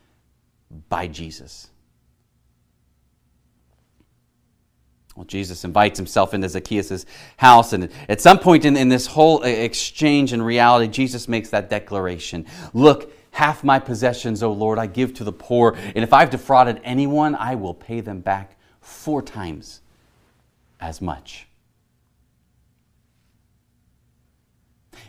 by 0.88 1.06
Jesus? 1.06 1.70
Well, 5.18 5.24
Jesus 5.24 5.64
invites 5.64 5.98
himself 5.98 6.32
into 6.32 6.48
Zacchaeus' 6.48 7.04
house, 7.38 7.72
and 7.72 7.88
at 8.08 8.20
some 8.20 8.38
point 8.38 8.64
in, 8.64 8.76
in 8.76 8.88
this 8.88 9.08
whole 9.08 9.42
uh, 9.42 9.48
exchange 9.48 10.32
and 10.32 10.46
reality, 10.46 10.86
Jesus 10.86 11.26
makes 11.26 11.50
that 11.50 11.68
declaration 11.68 12.46
Look, 12.72 13.12
half 13.32 13.64
my 13.64 13.80
possessions, 13.80 14.44
O 14.44 14.52
Lord, 14.52 14.78
I 14.78 14.86
give 14.86 15.14
to 15.14 15.24
the 15.24 15.32
poor, 15.32 15.74
and 15.76 16.04
if 16.04 16.12
I've 16.12 16.30
defrauded 16.30 16.80
anyone, 16.84 17.34
I 17.34 17.56
will 17.56 17.74
pay 17.74 18.00
them 18.00 18.20
back 18.20 18.56
four 18.80 19.20
times 19.20 19.80
as 20.78 21.02
much. 21.02 21.48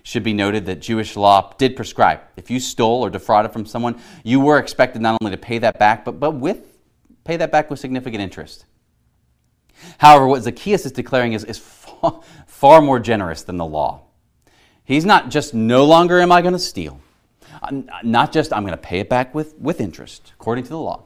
Should 0.01 0.23
be 0.23 0.33
noted 0.33 0.65
that 0.65 0.79
Jewish 0.79 1.15
law 1.15 1.53
did 1.59 1.75
prescribe 1.75 2.21
if 2.35 2.49
you 2.49 2.59
stole 2.59 3.05
or 3.05 3.11
defrauded 3.11 3.53
from 3.53 3.67
someone, 3.67 4.01
you 4.23 4.39
were 4.39 4.57
expected 4.57 5.03
not 5.03 5.19
only 5.21 5.29
to 5.29 5.37
pay 5.39 5.59
that 5.59 5.77
back, 5.77 6.03
but, 6.03 6.19
but 6.19 6.31
with 6.31 6.79
pay 7.25 7.37
that 7.37 7.51
back 7.51 7.69
with 7.69 7.79
significant 7.79 8.23
interest. 8.23 8.65
However, 9.97 10.27
what 10.27 10.43
Zacchaeus 10.43 10.85
is 10.85 10.91
declaring 10.91 11.33
is, 11.33 11.43
is 11.43 11.57
far, 11.57 12.21
far 12.47 12.81
more 12.81 12.99
generous 12.99 13.43
than 13.43 13.57
the 13.57 13.65
law. 13.65 14.01
He's 14.83 15.05
not 15.05 15.29
just 15.29 15.53
no 15.53 15.85
longer 15.85 16.19
am 16.19 16.31
I 16.31 16.41
going 16.41 16.53
to 16.53 16.59
steal, 16.59 16.99
uh, 17.61 17.67
uh, 17.67 17.99
not 18.03 18.31
just 18.31 18.51
I'm 18.51 18.63
going 18.63 18.73
to 18.73 18.77
pay 18.77 18.99
it 18.99 19.09
back 19.09 19.35
with, 19.35 19.55
with 19.59 19.79
interest, 19.79 20.33
according 20.39 20.63
to 20.63 20.69
the 20.71 20.79
law. 20.79 21.03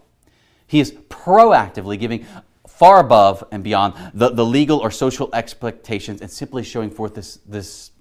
He 0.67 0.79
is 0.79 0.91
proactively 1.09 1.99
giving 1.99 2.25
far 2.67 2.99
above 2.99 3.43
and 3.51 3.63
beyond 3.63 3.93
the, 4.13 4.29
the 4.29 4.45
legal 4.45 4.79
or 4.79 4.89
social 4.89 5.29
expectations 5.33 6.21
and 6.21 6.31
simply 6.31 6.63
showing 6.63 6.89
forth 6.89 7.13
this, 7.13 7.39
this 7.45 7.91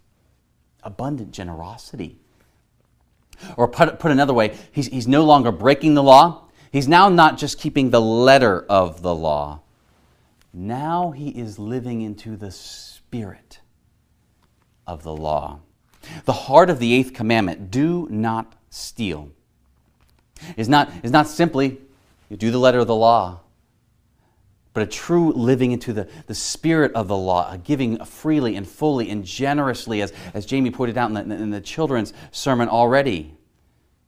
abundant 0.82 1.32
generosity. 1.32 2.16
Or 3.56 3.68
put, 3.68 3.98
put 3.98 4.12
another 4.12 4.32
way, 4.32 4.56
he's, 4.70 4.86
he's 4.86 5.08
no 5.08 5.24
longer 5.24 5.52
breaking 5.52 5.94
the 5.94 6.02
law. 6.02 6.44
He's 6.70 6.88
now 6.88 7.08
not 7.08 7.38
just 7.38 7.58
keeping 7.58 7.90
the 7.90 8.00
letter 8.00 8.64
of 8.68 9.02
the 9.02 9.14
law, 9.14 9.60
now 10.52 11.10
he 11.10 11.30
is 11.30 11.58
living 11.58 12.02
into 12.02 12.36
the 12.36 12.50
spirit 12.50 13.60
of 14.86 15.02
the 15.02 15.14
law. 15.14 15.60
The 16.24 16.32
heart 16.32 16.68
of 16.68 16.78
the 16.78 16.92
eighth 16.94 17.14
commandment, 17.14 17.70
do 17.70 18.08
not 18.10 18.54
steal, 18.70 19.30
is 20.56 20.68
not, 20.68 20.90
is 21.02 21.10
not 21.10 21.28
simply 21.28 21.78
you 22.28 22.36
do 22.36 22.50
the 22.50 22.58
letter 22.58 22.78
of 22.78 22.86
the 22.86 22.94
law, 22.94 23.40
but 24.72 24.82
a 24.82 24.86
true 24.86 25.32
living 25.32 25.72
into 25.72 25.92
the, 25.92 26.08
the 26.26 26.34
spirit 26.34 26.92
of 26.94 27.06
the 27.08 27.16
law, 27.16 27.52
a 27.52 27.58
giving 27.58 28.02
freely 28.04 28.56
and 28.56 28.66
fully 28.66 29.10
and 29.10 29.24
generously, 29.24 30.00
as, 30.00 30.12
as 30.32 30.46
Jamie 30.46 30.70
pointed 30.70 30.96
out 30.96 31.10
in 31.10 31.28
the, 31.28 31.34
in 31.34 31.50
the 31.50 31.60
children's 31.60 32.12
sermon 32.30 32.68
already. 32.68 33.36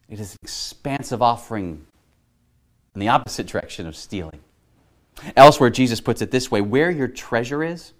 It 0.08 0.20
is 0.20 0.32
an 0.32 0.38
expansive 0.42 1.20
offering 1.20 1.86
in 2.94 3.00
the 3.00 3.08
opposite 3.08 3.46
direction 3.46 3.86
of 3.86 3.96
stealing. 3.96 4.40
Elsewhere, 5.36 5.70
Jesus 5.70 6.00
puts 6.00 6.22
it 6.22 6.30
this 6.30 6.50
way 6.50 6.60
where 6.60 6.90
your 6.90 7.08
treasure 7.08 7.62
is, 7.62 7.92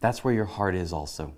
that's 0.00 0.22
where 0.22 0.34
your 0.34 0.44
heart 0.44 0.74
is 0.74 0.92
also. 0.92 1.34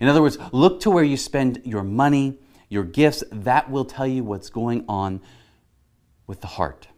In 0.00 0.08
other 0.08 0.22
words, 0.22 0.38
look 0.52 0.80
to 0.80 0.90
where 0.90 1.04
you 1.04 1.16
spend 1.16 1.62
your 1.64 1.82
money, 1.82 2.38
your 2.68 2.84
gifts. 2.84 3.24
That 3.32 3.70
will 3.70 3.84
tell 3.84 4.06
you 4.06 4.22
what's 4.22 4.48
going 4.48 4.84
on 4.88 5.20
with 6.26 6.40
the 6.40 6.46
heart. 6.46 6.88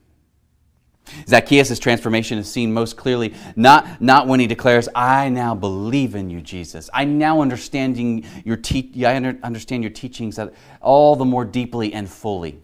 Zacchaeus' 1.27 1.79
transformation 1.79 2.39
is 2.39 2.51
seen 2.51 2.73
most 2.73 2.97
clearly 2.97 3.35
not, 3.57 4.01
not 4.01 4.27
when 4.27 4.41
he 4.41 4.47
declares, 4.47 4.89
I 4.95 5.29
now 5.29 5.55
believe 5.55 6.15
in 6.15 6.31
you, 6.31 6.41
Jesus. 6.41 6.89
I 6.95 7.05
now 7.05 7.43
understanding 7.43 8.25
your 8.45 8.57
te- 8.57 9.05
I 9.05 9.17
understand 9.17 9.83
your 9.83 9.93
teachings 9.93 10.39
all 10.81 11.17
the 11.17 11.25
more 11.25 11.45
deeply 11.45 11.93
and 11.93 12.09
fully. 12.09 12.63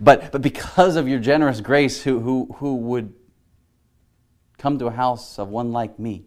But, 0.00 0.32
but 0.32 0.42
because 0.42 0.96
of 0.96 1.08
your 1.08 1.18
generous 1.18 1.60
grace, 1.60 2.02
who, 2.02 2.20
who, 2.20 2.54
who 2.58 2.76
would 2.76 3.14
come 4.58 4.78
to 4.78 4.86
a 4.86 4.92
house 4.92 5.38
of 5.38 5.48
one 5.48 5.72
like 5.72 5.98
me, 5.98 6.24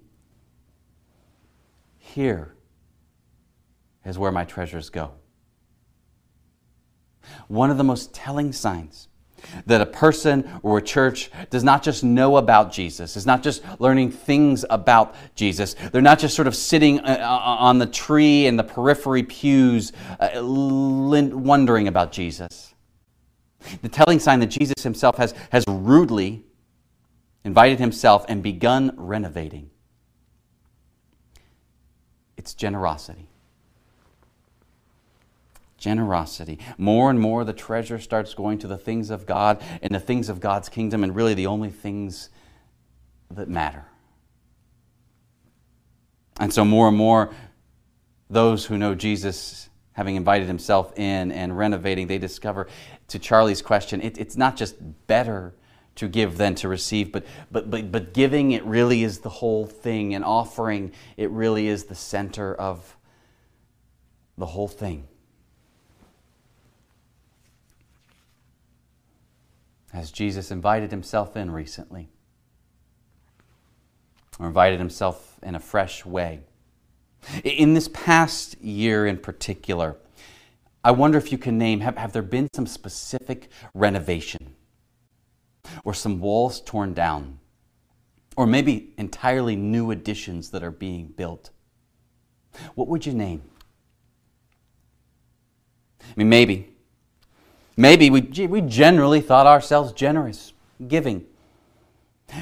here 1.98 2.56
is 4.06 4.18
where 4.18 4.32
my 4.32 4.46
treasures 4.46 4.90
go. 4.90 5.12
One 7.48 7.72
of 7.72 7.78
the 7.78 7.84
most 7.84 8.14
telling 8.14 8.54
signs 8.54 9.08
that 9.66 9.82
a 9.82 9.86
person 9.86 10.50
or 10.64 10.78
a 10.78 10.82
church 10.82 11.30
does 11.50 11.64
not 11.64 11.84
just 11.84 12.04
know 12.04 12.38
about 12.38 12.72
Jesus, 12.72 13.16
is 13.16 13.26
not 13.26 13.44
just 13.44 13.64
learning 13.80 14.12
things 14.12 14.66
about 14.70 15.16
Jesus. 15.36 15.76
They're 15.92 16.02
not 16.02 16.20
just 16.20 16.36
sort 16.36 16.48
of 16.48 16.56
sitting 16.56 17.00
uh, 17.00 17.18
uh, 17.20 17.26
on 17.26 17.80
the 17.80 17.86
tree 17.86 18.46
in 18.46 18.56
the 18.56 18.64
periphery 18.64 19.24
pews 19.24 19.92
uh, 20.20 20.30
wondering 20.42 21.88
about 21.88 22.12
Jesus. 22.12 22.75
The 23.82 23.90
telling 23.90 24.20
sign 24.20 24.40
that 24.40 24.48
Jesus 24.48 24.84
himself 24.84 25.18
has, 25.18 25.34
has 25.52 25.64
rudely 25.68 26.44
invited 27.44 27.80
himself 27.80 28.26
and 28.28 28.42
begun 28.42 28.92
renovating. 28.98 29.70
It's 32.38 32.54
generosity. 32.54 33.28
Generosity. 35.78 36.60
More 36.78 37.10
and 37.10 37.20
more, 37.20 37.44
the 37.44 37.54
treasure 37.54 38.00
starts 38.00 38.34
going 38.34 38.58
to 38.60 38.68
the 38.68 38.78
things 38.78 39.10
of 39.10 39.26
God 39.26 39.62
and 39.82 39.94
the 39.94 40.00
things 40.00 40.30
of 40.30 40.40
God's 40.40 40.70
kingdom, 40.70 41.04
and 41.04 41.16
really 41.16 41.34
the 41.34 41.48
only 41.48 41.70
things 41.70 42.30
that 43.30 43.48
matter. 43.48 43.86
And 46.40 46.52
so, 46.54 46.66
more 46.66 46.88
and 46.88 46.98
more, 46.98 47.34
those 48.30 48.66
who 48.66 48.78
know 48.78 48.96
Jesus, 48.96 49.70
having 49.94 50.16
invited 50.16 50.48
himself 50.48 50.98
in 50.98 51.32
and 51.32 51.58
renovating, 51.58 52.08
they 52.08 52.18
discover 52.18 52.68
to 53.08 53.20
Charlie's 53.20 53.62
question, 53.62 54.02
it, 54.02 54.18
it's 54.18 54.36
not 54.36 54.56
just 54.56 54.76
better 55.08 55.54
to 55.96 56.08
give 56.08 56.38
than 56.38 56.56
to 56.56 56.68
receive, 56.68 57.12
but, 57.12 57.26
but, 57.52 57.70
but, 57.70 57.92
but 57.92 58.14
giving, 58.14 58.52
it 58.52 58.64
really 58.66 59.04
is 59.04 59.20
the 59.20 59.30
whole 59.30 59.66
thing, 59.66 60.14
and 60.14 60.26
offering, 60.26 60.92
it 61.16 61.30
really 61.30 61.68
is 61.68 61.86
the 61.86 61.96
center 61.96 62.54
of 62.54 62.98
the 64.38 64.46
whole 64.46 64.68
thing. 64.68 65.08
As 69.94 70.12
Jesus 70.12 70.52
invited 70.52 70.92
himself 70.92 71.38
in 71.38 71.52
recently, 71.52 72.10
or 74.38 74.48
invited 74.48 74.80
himself 74.80 75.40
in 75.42 75.56
a 75.56 75.60
fresh 75.60 76.06
way. 76.06 76.42
In 77.46 77.74
this 77.74 77.88
past 77.88 78.60
year 78.62 79.08
in 79.08 79.18
particular, 79.18 79.96
I 80.86 80.92
wonder 80.92 81.18
if 81.18 81.32
you 81.32 81.40
can 81.40 81.58
name 81.58 81.80
have, 81.80 81.98
have 81.98 82.14
there 82.14 82.22
been 82.22 82.48
some 82.54 82.68
specific 82.68 83.50
renovation 83.74 84.54
or 85.84 85.96
some 85.96 86.20
walls 86.20 86.62
torn 86.62 86.94
down 86.94 87.40
or 88.38 88.46
maybe 88.46 88.94
entirely 89.00 89.56
new 89.56 89.90
additions 89.90 90.52
that 90.52 90.62
are 90.62 90.70
being 90.70 91.08
built? 91.08 91.50
What 92.76 92.88
would 92.88 93.04
you 93.04 93.14
name? 93.14 93.42
I 96.02 96.14
mean, 96.18 96.30
maybe. 96.30 96.76
Maybe 97.76 98.12
we, 98.12 98.22
we 98.46 98.62
generally 98.62 99.22
thought 99.22 99.48
ourselves 99.48 99.92
generous, 99.92 100.54
giving. 100.88 101.26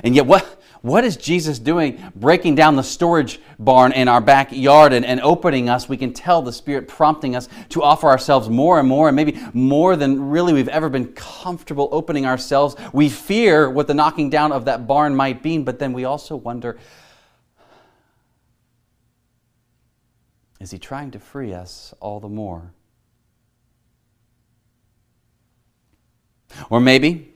And 0.03 0.17
yet, 0.17 0.25
what, 0.25 0.62
what 0.84 1.06
is 1.06 1.16
Jesus 1.16 1.60
doing 1.60 2.04
breaking 2.13 2.56
down 2.56 2.75
the 2.75 2.84
storage 2.84 3.40
barn 3.58 3.94
in 3.94 4.10
our 4.10 4.20
backyard 4.20 4.92
and, 4.92 5.06
and 5.06 5.22
opening 5.22 5.70
us? 5.70 5.88
We 5.88 5.96
can 5.96 6.12
tell 6.12 6.42
the 6.42 6.52
Spirit 6.52 6.90
prompting 6.90 7.38
us 7.38 7.48
to 7.70 7.82
offer 7.82 8.08
ourselves 8.08 8.50
more 8.50 8.80
and 8.80 8.88
more, 8.88 9.08
and 9.08 9.16
maybe 9.16 9.40
more 9.54 9.96
than 9.96 10.30
really 10.30 10.52
we've 10.52 10.68
ever 10.68 10.90
been 10.90 11.13
comfortable 11.13 11.88
opening 11.94 12.25
ourselves. 12.25 12.75
We 12.92 13.08
fear 13.08 13.70
what 13.70 13.88
the 13.88 13.94
knocking 13.94 14.30
down 14.30 14.52
of 14.52 14.66
that 14.66 14.86
barn 14.86 15.16
might 15.16 15.42
be, 15.42 15.58
but 15.58 15.80
then 15.80 15.94
we 15.94 16.04
also 16.04 16.36
wonder 16.36 16.78
is 20.60 20.72
He 20.72 20.80
trying 20.80 21.12
to 21.12 21.20
free 21.20 21.54
us 21.54 21.94
all 22.02 22.20
the 22.20 22.28
more? 22.28 22.74
Or 26.70 26.82
maybe 26.82 27.33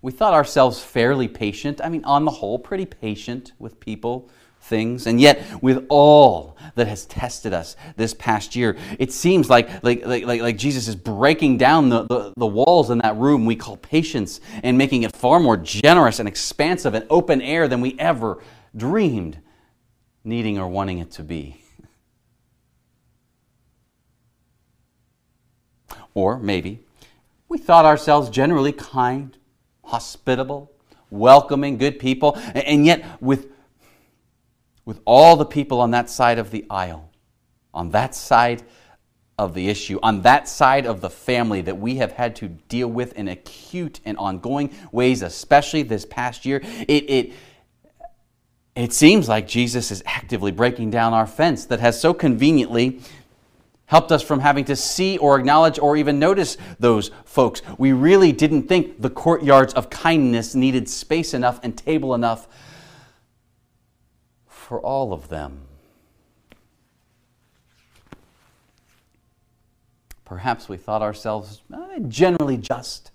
we 0.00 0.12
thought 0.12 0.34
ourselves 0.34 0.82
fairly 0.82 1.28
patient. 1.28 1.80
I 1.82 1.88
mean, 1.88 2.04
on 2.04 2.24
the 2.24 2.30
whole, 2.30 2.58
pretty 2.58 2.86
patient 2.86 3.52
with 3.58 3.80
people, 3.80 4.30
things. 4.60 5.06
And 5.06 5.20
yet, 5.20 5.44
with 5.62 5.86
all 5.88 6.56
that 6.74 6.86
has 6.86 7.04
tested 7.06 7.52
us 7.52 7.76
this 7.96 8.14
past 8.14 8.54
year, 8.54 8.76
it 8.98 9.12
seems 9.12 9.50
like, 9.50 9.82
like, 9.82 10.06
like, 10.06 10.24
like, 10.24 10.56
Jesus 10.56 10.88
is 10.88 10.96
breaking 10.96 11.58
down 11.58 11.88
the, 11.88 12.04
the, 12.04 12.32
the 12.36 12.46
walls 12.46 12.90
in 12.90 12.98
that 12.98 13.16
room 13.16 13.44
we 13.44 13.56
call 13.56 13.76
patience 13.76 14.40
and 14.62 14.78
making 14.78 15.02
it 15.02 15.14
far 15.14 15.40
more 15.40 15.56
generous 15.56 16.18
and 16.18 16.28
expansive 16.28 16.94
and 16.94 17.06
open 17.10 17.40
air 17.42 17.66
than 17.66 17.80
we 17.80 17.98
ever 17.98 18.42
dreamed 18.76 19.38
needing 20.24 20.58
or 20.58 20.68
wanting 20.68 20.98
it 20.98 21.10
to 21.12 21.22
be. 21.22 21.62
Or 26.14 26.38
maybe 26.38 26.84
we 27.48 27.58
thought 27.58 27.84
ourselves 27.84 28.28
generally 28.28 28.72
kind 28.72 29.37
hospitable, 29.88 30.70
welcoming, 31.10 31.78
good 31.78 31.98
people, 31.98 32.36
and 32.54 32.84
yet 32.86 33.04
with, 33.20 33.48
with 34.84 35.00
all 35.04 35.36
the 35.36 35.46
people 35.46 35.80
on 35.80 35.90
that 35.90 36.10
side 36.10 36.38
of 36.38 36.50
the 36.50 36.64
aisle, 36.70 37.10
on 37.72 37.90
that 37.90 38.14
side 38.14 38.62
of 39.38 39.54
the 39.54 39.68
issue, 39.68 39.98
on 40.02 40.22
that 40.22 40.48
side 40.48 40.84
of 40.84 41.00
the 41.00 41.08
family 41.08 41.60
that 41.62 41.78
we 41.78 41.96
have 41.96 42.12
had 42.12 42.36
to 42.36 42.48
deal 42.48 42.88
with 42.88 43.12
in 43.14 43.28
acute 43.28 44.00
and 44.04 44.18
ongoing 44.18 44.74
ways, 44.92 45.22
especially 45.22 45.82
this 45.82 46.04
past 46.04 46.44
year, 46.44 46.60
it, 46.88 47.10
it, 47.10 47.32
it 48.74 48.92
seems 48.92 49.28
like 49.28 49.48
Jesus 49.48 49.90
is 49.90 50.02
actively 50.06 50.50
breaking 50.50 50.90
down 50.90 51.12
our 51.14 51.26
fence 51.26 51.64
that 51.66 51.80
has 51.80 52.00
so 52.00 52.12
conveniently 52.12 53.00
helped 53.88 54.12
us 54.12 54.22
from 54.22 54.40
having 54.40 54.66
to 54.66 54.76
see 54.76 55.16
or 55.18 55.38
acknowledge 55.38 55.78
or 55.78 55.96
even 55.96 56.18
notice 56.18 56.58
those 56.78 57.10
folks. 57.24 57.62
We 57.78 57.92
really 57.92 58.32
didn't 58.32 58.68
think 58.68 59.00
the 59.00 59.08
courtyards 59.10 59.72
of 59.72 59.88
kindness 59.88 60.54
needed 60.54 60.88
space 60.88 61.32
enough 61.32 61.58
and 61.62 61.76
table 61.76 62.14
enough 62.14 62.46
for 64.46 64.78
all 64.80 65.14
of 65.14 65.28
them. 65.28 65.62
Perhaps 70.26 70.68
we 70.68 70.76
thought 70.76 71.00
ourselves 71.00 71.62
eh, 71.72 72.00
generally 72.08 72.58
just 72.58 73.10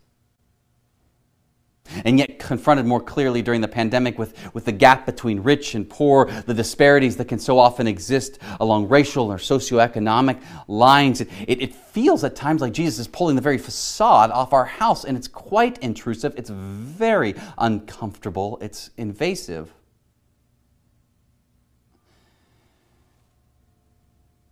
and 2.06 2.18
yet 2.18 2.40
confronted 2.40 2.86
more 2.86 3.02
clearly 3.02 3.42
during 3.42 3.62
the 3.62 3.68
pandemic 3.68 4.18
with, 4.18 4.34
with 4.54 4.66
the 4.66 4.72
gap 4.72 5.06
between 5.06 5.42
rich 5.42 5.76
and 5.76 5.90
poor, 5.90 6.26
the 6.46 6.54
disparities 6.54 7.18
that 7.18 7.28
can 7.28 7.40
so 7.40 7.60
often 7.60 7.88
exist 7.88 8.40
along 8.60 8.88
racial 8.88 9.32
or 9.32 9.38
socioeconomic 9.38 10.42
lines. 10.68 11.22
It, 11.22 11.30
it, 11.48 11.62
it, 11.62 11.76
feels 11.94 12.24
at 12.24 12.36
times 12.36 12.60
like 12.60 12.74
Jesus 12.74 12.98
is 12.98 13.08
pulling 13.08 13.36
the 13.36 13.42
very 13.42 13.60
facade 13.60 14.32
off 14.32 14.52
our 14.52 14.66
house, 14.66 15.06
and 15.06 15.16
it's 15.16 15.28
quite 15.28 15.78
intrusive. 15.78 16.34
It's 16.38 16.50
very 16.50 17.36
uncomfortable. 17.60 18.58
It's 18.62 18.90
invasive. 18.98 19.72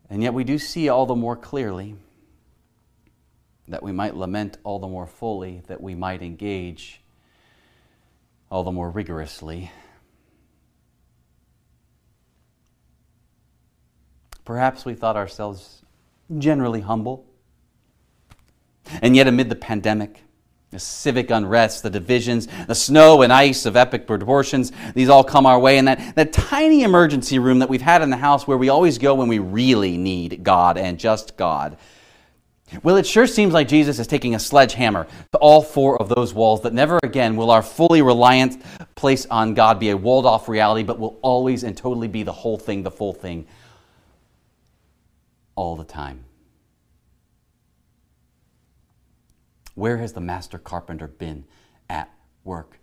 And 0.07 0.21
yet 0.21 0.35
we 0.35 0.43
do 0.43 0.59
see 0.59 0.88
all 0.88 1.07
the 1.07 1.15
more 1.15 1.35
clearly 1.35 1.95
that 3.67 3.81
we 3.81 3.91
might 3.91 4.15
lament 4.15 4.57
all 4.63 4.77
the 4.77 4.88
more 4.88 5.07
fully, 5.07 5.63
that 5.67 5.81
we 5.81 5.95
might 5.95 6.21
engage 6.21 7.00
all 8.51 8.63
the 8.63 8.72
more 8.72 8.89
rigorously. 8.89 9.72
Perhaps 14.43 14.84
we 14.84 14.93
thought 14.93 15.15
ourselves 15.15 15.81
generally 16.38 16.81
humble. 16.81 17.25
And 19.01 19.15
yet, 19.15 19.27
amid 19.27 19.48
the 19.50 19.55
pandemic, 19.55 20.24
the 20.72 20.79
civic 20.79 21.29
unrest, 21.31 21.84
the 21.84 21.89
divisions, 21.89 22.48
the 22.67 22.75
snow 22.75 23.22
and 23.22 23.31
ice 23.31 23.65
of 23.65 23.77
epic 23.77 24.05
proportions, 24.05 24.74
these 24.96 25.08
all 25.08 25.24
come 25.24 25.46
our 25.46 25.60
way. 25.60 25.77
And 25.77 25.88
that, 25.88 26.15
that 26.15 26.34
tiny 26.34 26.84
emergency 26.84 27.39
room 27.39 27.60
that 27.60 27.70
we've 27.70 27.81
had 27.81 28.01
in 28.01 28.10
the 28.10 28.17
house 28.17 28.46
where 28.46 28.58
we 28.58 28.67
always 28.67 28.98
go 28.98 29.15
when 29.15 29.29
we 29.29 29.39
really 29.39 29.98
need 29.98 30.43
God 30.43 30.77
and 30.77 31.00
just 31.00 31.38
God 31.38 31.77
well, 32.83 32.97
it 32.97 33.05
sure 33.05 33.27
seems 33.27 33.53
like 33.53 33.67
Jesus 33.67 33.99
is 33.99 34.07
taking 34.07 34.35
a 34.35 34.39
sledgehammer 34.39 35.07
to 35.31 35.37
all 35.39 35.61
four 35.61 36.01
of 36.01 36.09
those 36.09 36.33
walls, 36.33 36.61
that 36.61 36.73
never 36.73 36.99
again 37.03 37.35
will 37.35 37.51
our 37.51 37.61
fully 37.61 38.01
reliant 38.01 38.61
place 38.95 39.25
on 39.25 39.53
God 39.53 39.79
be 39.79 39.89
a 39.89 39.97
walled 39.97 40.25
off 40.25 40.47
reality, 40.47 40.83
but 40.83 40.99
will 40.99 41.19
always 41.21 41.63
and 41.63 41.75
totally 41.75 42.07
be 42.07 42.23
the 42.23 42.31
whole 42.31 42.57
thing, 42.57 42.83
the 42.83 42.91
full 42.91 43.13
thing, 43.13 43.45
all 45.55 45.75
the 45.75 45.83
time. 45.83 46.23
Where 49.75 49.97
has 49.97 50.13
the 50.13 50.21
master 50.21 50.57
carpenter 50.57 51.07
been 51.07 51.45
at 51.89 52.09
work 52.43 52.79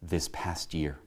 this 0.00 0.28
past 0.32 0.74
year? 0.74 0.98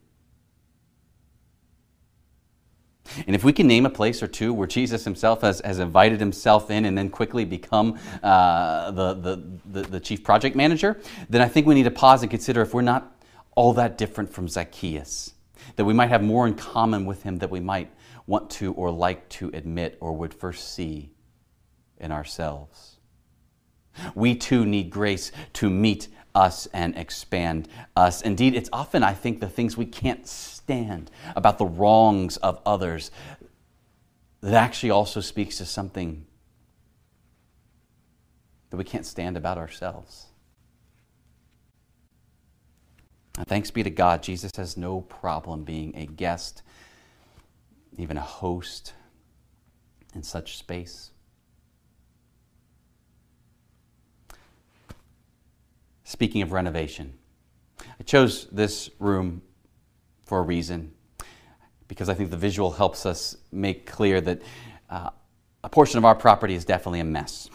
And 3.27 3.35
if 3.35 3.43
we 3.43 3.53
can 3.53 3.67
name 3.67 3.85
a 3.85 3.89
place 3.89 4.21
or 4.23 4.27
two 4.27 4.53
where 4.53 4.67
Jesus 4.67 5.03
himself 5.03 5.41
has, 5.41 5.61
has 5.61 5.79
invited 5.79 6.19
himself 6.19 6.71
in 6.71 6.85
and 6.85 6.97
then 6.97 7.09
quickly 7.09 7.45
become 7.45 7.99
uh, 8.23 8.91
the, 8.91 9.13
the, 9.13 9.43
the, 9.65 9.81
the 9.83 9.99
chief 9.99 10.23
project 10.23 10.55
manager, 10.55 10.99
then 11.29 11.41
I 11.41 11.47
think 11.47 11.67
we 11.67 11.75
need 11.75 11.83
to 11.83 11.91
pause 11.91 12.21
and 12.21 12.31
consider 12.31 12.61
if 12.61 12.73
we're 12.73 12.81
not 12.81 13.15
all 13.55 13.73
that 13.73 13.97
different 13.97 14.29
from 14.29 14.47
Zacchaeus, 14.47 15.33
that 15.75 15.85
we 15.85 15.93
might 15.93 16.09
have 16.09 16.21
more 16.21 16.45
in 16.45 16.55
common 16.55 17.05
with 17.05 17.23
him 17.23 17.37
that 17.37 17.49
we 17.49 17.59
might 17.59 17.91
want 18.27 18.49
to 18.49 18.73
or 18.73 18.91
like 18.91 19.27
to 19.29 19.49
admit 19.53 19.97
or 20.01 20.13
would 20.13 20.33
first 20.33 20.73
see 20.73 21.11
in 21.99 22.11
ourselves. 22.11 22.97
We 24.13 24.35
too 24.35 24.65
need 24.65 24.89
grace 24.89 25.31
to 25.53 25.69
meet 25.69 26.09
us 26.35 26.67
and 26.67 26.95
expand 26.97 27.67
us. 27.95 28.21
Indeed, 28.21 28.55
it's 28.55 28.69
often, 28.71 29.03
I 29.03 29.13
think, 29.13 29.39
the 29.39 29.49
things 29.49 29.77
we 29.77 29.85
can't 29.85 30.27
stand 30.27 31.09
about 31.35 31.57
the 31.57 31.65
wrongs 31.65 32.37
of 32.37 32.61
others 32.65 33.09
that 34.41 34.53
actually 34.53 34.91
also 34.91 35.21
speaks 35.21 35.57
to 35.57 35.65
something 35.65 36.25
that 38.69 38.77
we 38.77 38.83
can't 38.83 39.05
stand 39.05 39.37
about 39.37 39.57
ourselves. 39.57 40.27
And 43.37 43.47
thanks 43.47 43.71
be 43.71 43.83
to 43.83 43.89
God, 43.89 44.23
Jesus 44.23 44.51
has 44.55 44.77
no 44.77 45.01
problem 45.01 45.63
being 45.63 45.95
a 45.95 46.05
guest, 46.05 46.61
even 47.97 48.17
a 48.17 48.21
host 48.21 48.93
in 50.13 50.23
such 50.23 50.57
space. 50.57 51.11
Speaking 56.05 56.43
of 56.43 56.51
renovation, 56.51 57.15
I 57.99 58.03
chose 58.03 58.47
this 58.51 58.91
room 58.99 59.41
for 60.23 60.37
a 60.37 60.43
reason 60.43 60.93
because 61.87 62.09
I 62.09 62.13
think 62.13 62.29
the 62.29 62.37
visual 62.37 62.71
helps 62.71 63.07
us 63.07 63.35
make 63.51 63.87
clear 63.87 64.21
that 64.21 64.41
uh, 64.87 65.09
a 65.63 65.69
portion 65.69 65.97
of 65.97 66.05
our 66.05 66.13
property 66.13 66.53
is 66.53 66.63
definitely 66.63 66.99
a 66.99 67.05
mess. 67.05 67.49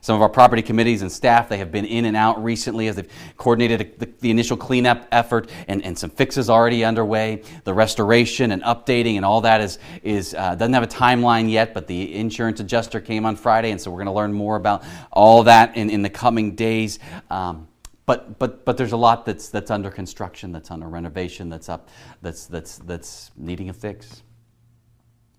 Some 0.00 0.16
of 0.16 0.22
our 0.22 0.28
property 0.28 0.62
committees 0.62 1.02
and 1.02 1.10
staff, 1.10 1.48
they 1.48 1.58
have 1.58 1.72
been 1.72 1.84
in 1.84 2.04
and 2.04 2.16
out 2.16 2.42
recently 2.42 2.88
as 2.88 2.96
they've 2.96 3.10
coordinated 3.36 3.98
the, 3.98 4.08
the, 4.20 4.30
initial 4.30 4.56
cleanup 4.56 5.06
effort 5.10 5.50
and, 5.66 5.84
and 5.84 5.98
some 5.98 6.10
fixes 6.10 6.48
already 6.48 6.84
underway. 6.84 7.42
The 7.64 7.74
restoration 7.74 8.52
and 8.52 8.62
updating 8.62 9.16
and 9.16 9.24
all 9.24 9.40
that 9.42 9.60
is, 9.60 9.78
is 10.02 10.34
uh, 10.34 10.54
doesn't 10.54 10.74
have 10.74 10.82
a 10.82 10.86
timeline 10.86 11.50
yet, 11.50 11.74
but 11.74 11.86
the 11.86 12.14
insurance 12.14 12.60
adjuster 12.60 13.00
came 13.00 13.26
on 13.26 13.36
Friday, 13.36 13.70
and 13.70 13.80
so 13.80 13.90
we're 13.90 13.98
going 13.98 14.06
to 14.06 14.12
learn 14.12 14.32
more 14.32 14.56
about 14.56 14.84
all 15.10 15.42
that 15.44 15.76
in, 15.76 15.90
in 15.90 16.02
the 16.02 16.10
coming 16.10 16.54
days. 16.54 16.98
Um, 17.30 17.68
but, 18.06 18.38
but, 18.38 18.64
but 18.64 18.78
there's 18.78 18.92
a 18.92 18.96
lot 18.96 19.26
that's, 19.26 19.50
that's 19.50 19.70
under 19.70 19.90
construction, 19.90 20.50
that's 20.50 20.70
under 20.70 20.88
renovation, 20.88 21.50
that's 21.50 21.68
up, 21.68 21.90
that's, 22.22 22.46
that's, 22.46 22.78
that's 22.78 23.30
needing 23.36 23.68
a 23.68 23.74
fix. 23.74 24.22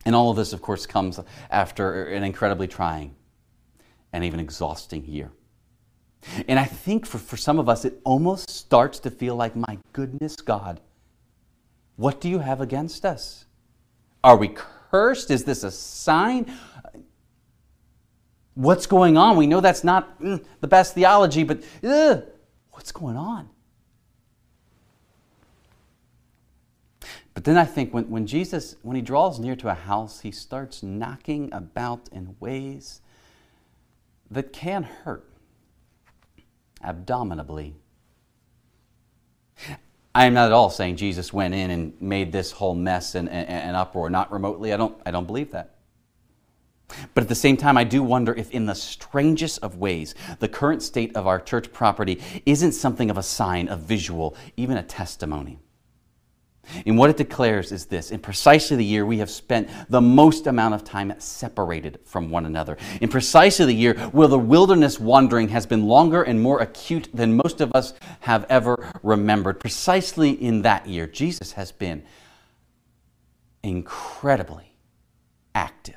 And 0.06 0.16
all 0.16 0.30
of 0.30 0.38
this, 0.38 0.54
of 0.54 0.62
course, 0.62 0.86
comes 0.86 1.20
after 1.50 2.06
an 2.06 2.24
incredibly 2.24 2.68
trying 2.68 3.16
and 4.14 4.24
even 4.24 4.40
exhausting 4.40 5.06
year. 5.06 5.32
And 6.48 6.60
I 6.60 6.66
think 6.66 7.06
for, 7.06 7.18
for 7.18 7.38
some 7.38 7.60
of 7.60 7.70
us, 7.70 7.86
it 7.86 8.00
almost 8.04 8.50
starts 8.50 9.00
to 9.00 9.12
feel 9.12 9.36
like, 9.36 9.56
my 9.56 9.78
goodness, 9.94 10.36
God, 10.36 10.82
what 11.96 12.20
do 12.20 12.30
you 12.30 12.40
have 12.40 12.62
against 12.62 13.06
us? 13.06 13.46
Are 14.24 14.36
we 14.36 14.50
cursed? 14.50 15.32
Is 15.32 15.46
this 15.46 15.64
a 15.64 15.72
sign? 15.72 16.52
What's 18.54 18.86
going 18.86 19.16
on? 19.16 19.38
We 19.38 19.48
know 19.48 19.62
that's 19.62 19.84
not 19.84 20.20
mm, 20.20 20.44
the 20.60 20.68
best 20.68 20.94
theology, 20.94 21.44
but 21.44 21.64
ugh, 21.84 22.26
what's 22.72 22.92
going 22.92 23.16
on? 23.16 23.50
But 27.34 27.46
then 27.46 27.58
I 27.58 27.64
think 27.64 27.94
when, 27.94 28.10
when 28.10 28.28
Jesus, 28.28 28.76
when 28.82 28.98
he 28.98 29.02
draws 29.02 29.40
near 29.40 29.56
to 29.56 29.70
a 29.70 29.74
house, 29.74 30.20
he 30.20 30.32
starts 30.32 30.84
knocking 30.84 31.48
about 31.54 32.10
in 32.12 32.36
ways 32.42 33.00
that 34.32 34.54
can 34.54 34.84
hurt 34.84 35.26
abdominably. 36.84 37.76
I 40.14 40.26
am 40.26 40.34
not 40.34 40.48
at 40.48 40.52
all 40.52 40.70
saying 40.70 40.96
Jesus 40.96 41.32
went 41.32 41.54
in 41.54 41.72
and 41.72 42.02
made 42.02 42.32
this 42.32 42.52
whole 42.52 42.76
mess 42.76 43.16
and, 43.16 43.30
and, 43.30 43.48
and, 43.48 43.76
uproar, 43.76 44.10
not 44.10 44.32
remotely. 44.32 44.74
I 44.74 44.78
don't, 44.78 45.00
I 45.06 45.12
don't 45.12 45.28
believe 45.28 45.52
that. 45.52 45.76
But 47.14 47.22
at 47.22 47.28
the 47.30 47.36
same 47.36 47.58
time, 47.58 47.78
I 47.78 47.84
do 47.84 48.02
wonder 48.02 48.34
if, 48.34 48.50
in 48.50 48.66
the 48.66 48.74
strangest 48.74 49.60
of 49.60 49.78
ways, 49.78 50.16
the 50.40 50.48
current 50.48 50.82
state 50.82 51.16
of 51.16 51.28
our 51.28 51.40
church 51.40 51.72
property 51.72 52.20
isn't 52.46 52.72
something 52.72 53.12
of 53.12 53.18
a 53.18 53.24
sign, 53.24 53.68
a 53.68 53.78
visual, 53.78 54.36
even 54.58 54.78
a 54.78 54.84
testimony. 54.84 55.60
And 56.86 56.98
what 56.98 57.10
it 57.10 57.18
declares 57.18 57.72
is 57.72 57.86
this 57.86 58.12
in 58.12 58.20
precisely 58.20 58.78
the 58.78 58.86
year 58.86 59.06
we 59.06 59.20
have 59.20 59.30
spent 59.30 59.70
the 59.90 60.02
most 60.02 60.48
amount 60.48 60.76
of 60.76 60.84
time 60.84 61.14
separated 61.20 62.00
from 62.06 62.30
one 62.30 62.46
another. 62.46 62.78
In 63.02 63.10
precisely 63.10 63.66
the 63.66 63.74
year 63.74 63.96
where 64.12 64.28
the 64.28 64.40
wilderness 64.40 65.00
wandering 65.00 65.50
has 65.50 65.66
been 65.66 65.86
longer 65.88 66.24
and 66.24 66.42
more 66.42 66.62
acute 66.62 67.10
than 67.14 67.36
most 67.36 67.62
of 67.62 67.72
us 67.74 67.94
have 68.22 68.46
ever 68.50 68.92
remembered. 69.04 69.60
Precisely 69.60 70.32
in 70.32 70.62
that 70.64 70.88
year, 70.88 71.08
Jesus 71.08 71.54
has 71.54 71.72
been 71.72 72.04
incredibly 73.64 74.76
active. 75.54 75.96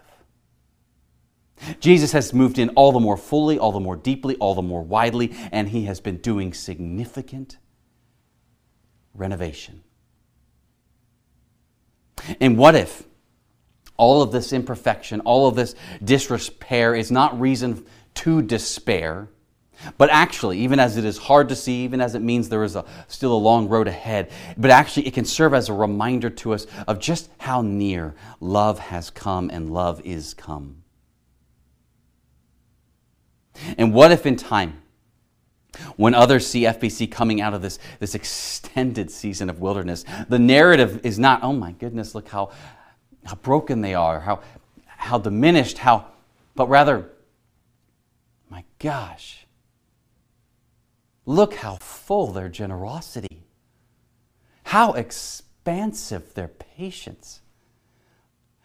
Jesus 1.79 2.13
has 2.13 2.33
moved 2.33 2.59
in 2.59 2.71
all 2.71 2.93
the 2.93 3.01
more 3.01 3.17
fully, 3.17 3.59
all 3.59 3.73
the 3.73 3.81
more 3.81 3.97
deeply, 3.97 4.37
all 4.37 4.55
the 4.55 4.63
more 4.63 4.83
widely, 4.83 5.33
and 5.53 5.69
he 5.69 5.85
has 5.85 6.01
been 6.01 6.17
doing 6.17 6.53
significant 6.53 7.59
renovation. 9.15 9.85
And 12.41 12.57
what 12.57 12.75
if 12.75 13.05
all 13.97 14.23
of 14.23 14.33
this 14.33 14.53
imperfection, 14.53 15.21
all 15.21 15.47
of 15.47 15.55
this 15.55 15.75
disrepair 16.03 16.95
is 16.95 17.11
not 17.11 17.39
reason 17.41 17.85
to 18.15 18.43
despair, 18.43 19.29
but 19.99 20.11
actually, 20.11 20.59
even 20.59 20.79
as 20.79 20.97
it 20.97 21.05
is 21.05 21.19
hard 21.19 21.49
to 21.49 21.57
see, 21.57 21.83
even 21.85 22.01
as 22.01 22.15
it 22.15 22.23
means 22.23 22.49
there 22.49 22.63
is 22.63 22.77
a, 22.77 22.85
still 23.09 23.33
a 23.33 23.37
long 23.39 23.69
road 23.69 23.89
ahead, 23.89 24.31
but 24.57 24.71
actually 24.71 25.07
it 25.07 25.15
can 25.15 25.25
serve 25.25 25.55
as 25.55 25.69
a 25.69 25.73
reminder 25.73 26.31
to 26.31 26.53
us 26.53 26.67
of 26.87 26.99
just 26.99 27.31
how 27.39 27.63
near 27.63 28.15
love 28.41 28.79
has 28.79 29.11
come 29.11 29.51
and 29.51 29.71
love 29.71 30.01
is 30.05 30.35
come. 30.35 30.83
And 33.77 33.93
what 33.93 34.13
if 34.13 34.25
in 34.25 34.37
time, 34.37 34.82
when 35.97 36.15
others 36.15 36.47
see 36.47 36.63
FBC 36.63 37.11
coming 37.11 37.41
out 37.41 37.55
of 37.55 37.63
this, 37.63 37.79
this 37.99 38.15
extended 38.15 39.11
season 39.11 39.49
of 39.49 39.61
wilderness, 39.61 40.05
the 40.29 40.39
narrative 40.39 41.05
is 41.05 41.19
not, 41.19 41.43
oh 41.43 41.53
my 41.53 41.73
goodness, 41.73 42.15
look 42.15 42.29
how, 42.29 42.51
how 43.25 43.35
broken 43.37 43.81
they 43.81 43.95
are, 43.95 44.21
how, 44.21 44.41
how 44.87 45.19
diminished, 45.19 45.79
how, 45.79 46.07
but 46.55 46.69
rather, 46.69 47.11
my 48.51 48.65
gosh, 48.79 49.47
look 51.25 51.55
how 51.55 51.77
full 51.77 52.33
their 52.33 52.49
generosity, 52.49 53.43
how 54.65 54.93
expansive 54.93 56.35
their 56.35 56.49
patience, 56.49 57.41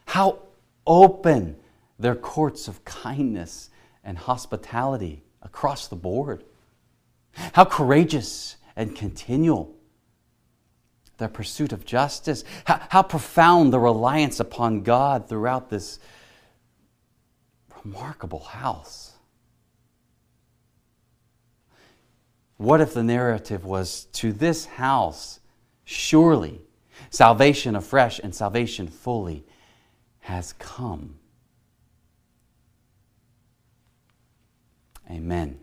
how 0.06 0.40
open 0.86 1.56
their 2.00 2.16
courts 2.16 2.68
of 2.68 2.84
kindness 2.86 3.70
and 4.04 4.18
hospitality 4.18 5.24
across 5.42 5.88
the 5.88 5.96
board. 5.96 6.44
How 7.54 7.66
courageous 7.66 8.58
and 8.76 8.96
continual 8.96 9.78
their 11.18 11.28
pursuit 11.28 11.74
of 11.74 11.86
justice. 11.86 12.44
How, 12.66 12.82
how 12.90 13.02
profound 13.02 13.74
the 13.74 13.80
reliance 13.80 14.40
upon 14.40 14.84
God 14.84 15.28
throughout 15.28 15.70
this 15.70 16.00
remarkable 17.84 18.40
house. 18.40 19.14
What 22.58 22.82
if 22.82 22.94
the 22.94 23.04
narrative 23.04 23.66
was 23.66 24.06
to 24.14 24.34
this 24.34 24.66
house, 24.66 25.40
surely 25.86 26.62
salvation 27.10 27.76
afresh 27.76 28.20
and 28.20 28.34
salvation 28.34 28.88
fully 28.88 29.46
has 30.22 30.54
come? 30.54 31.16
Amen. 35.10 35.60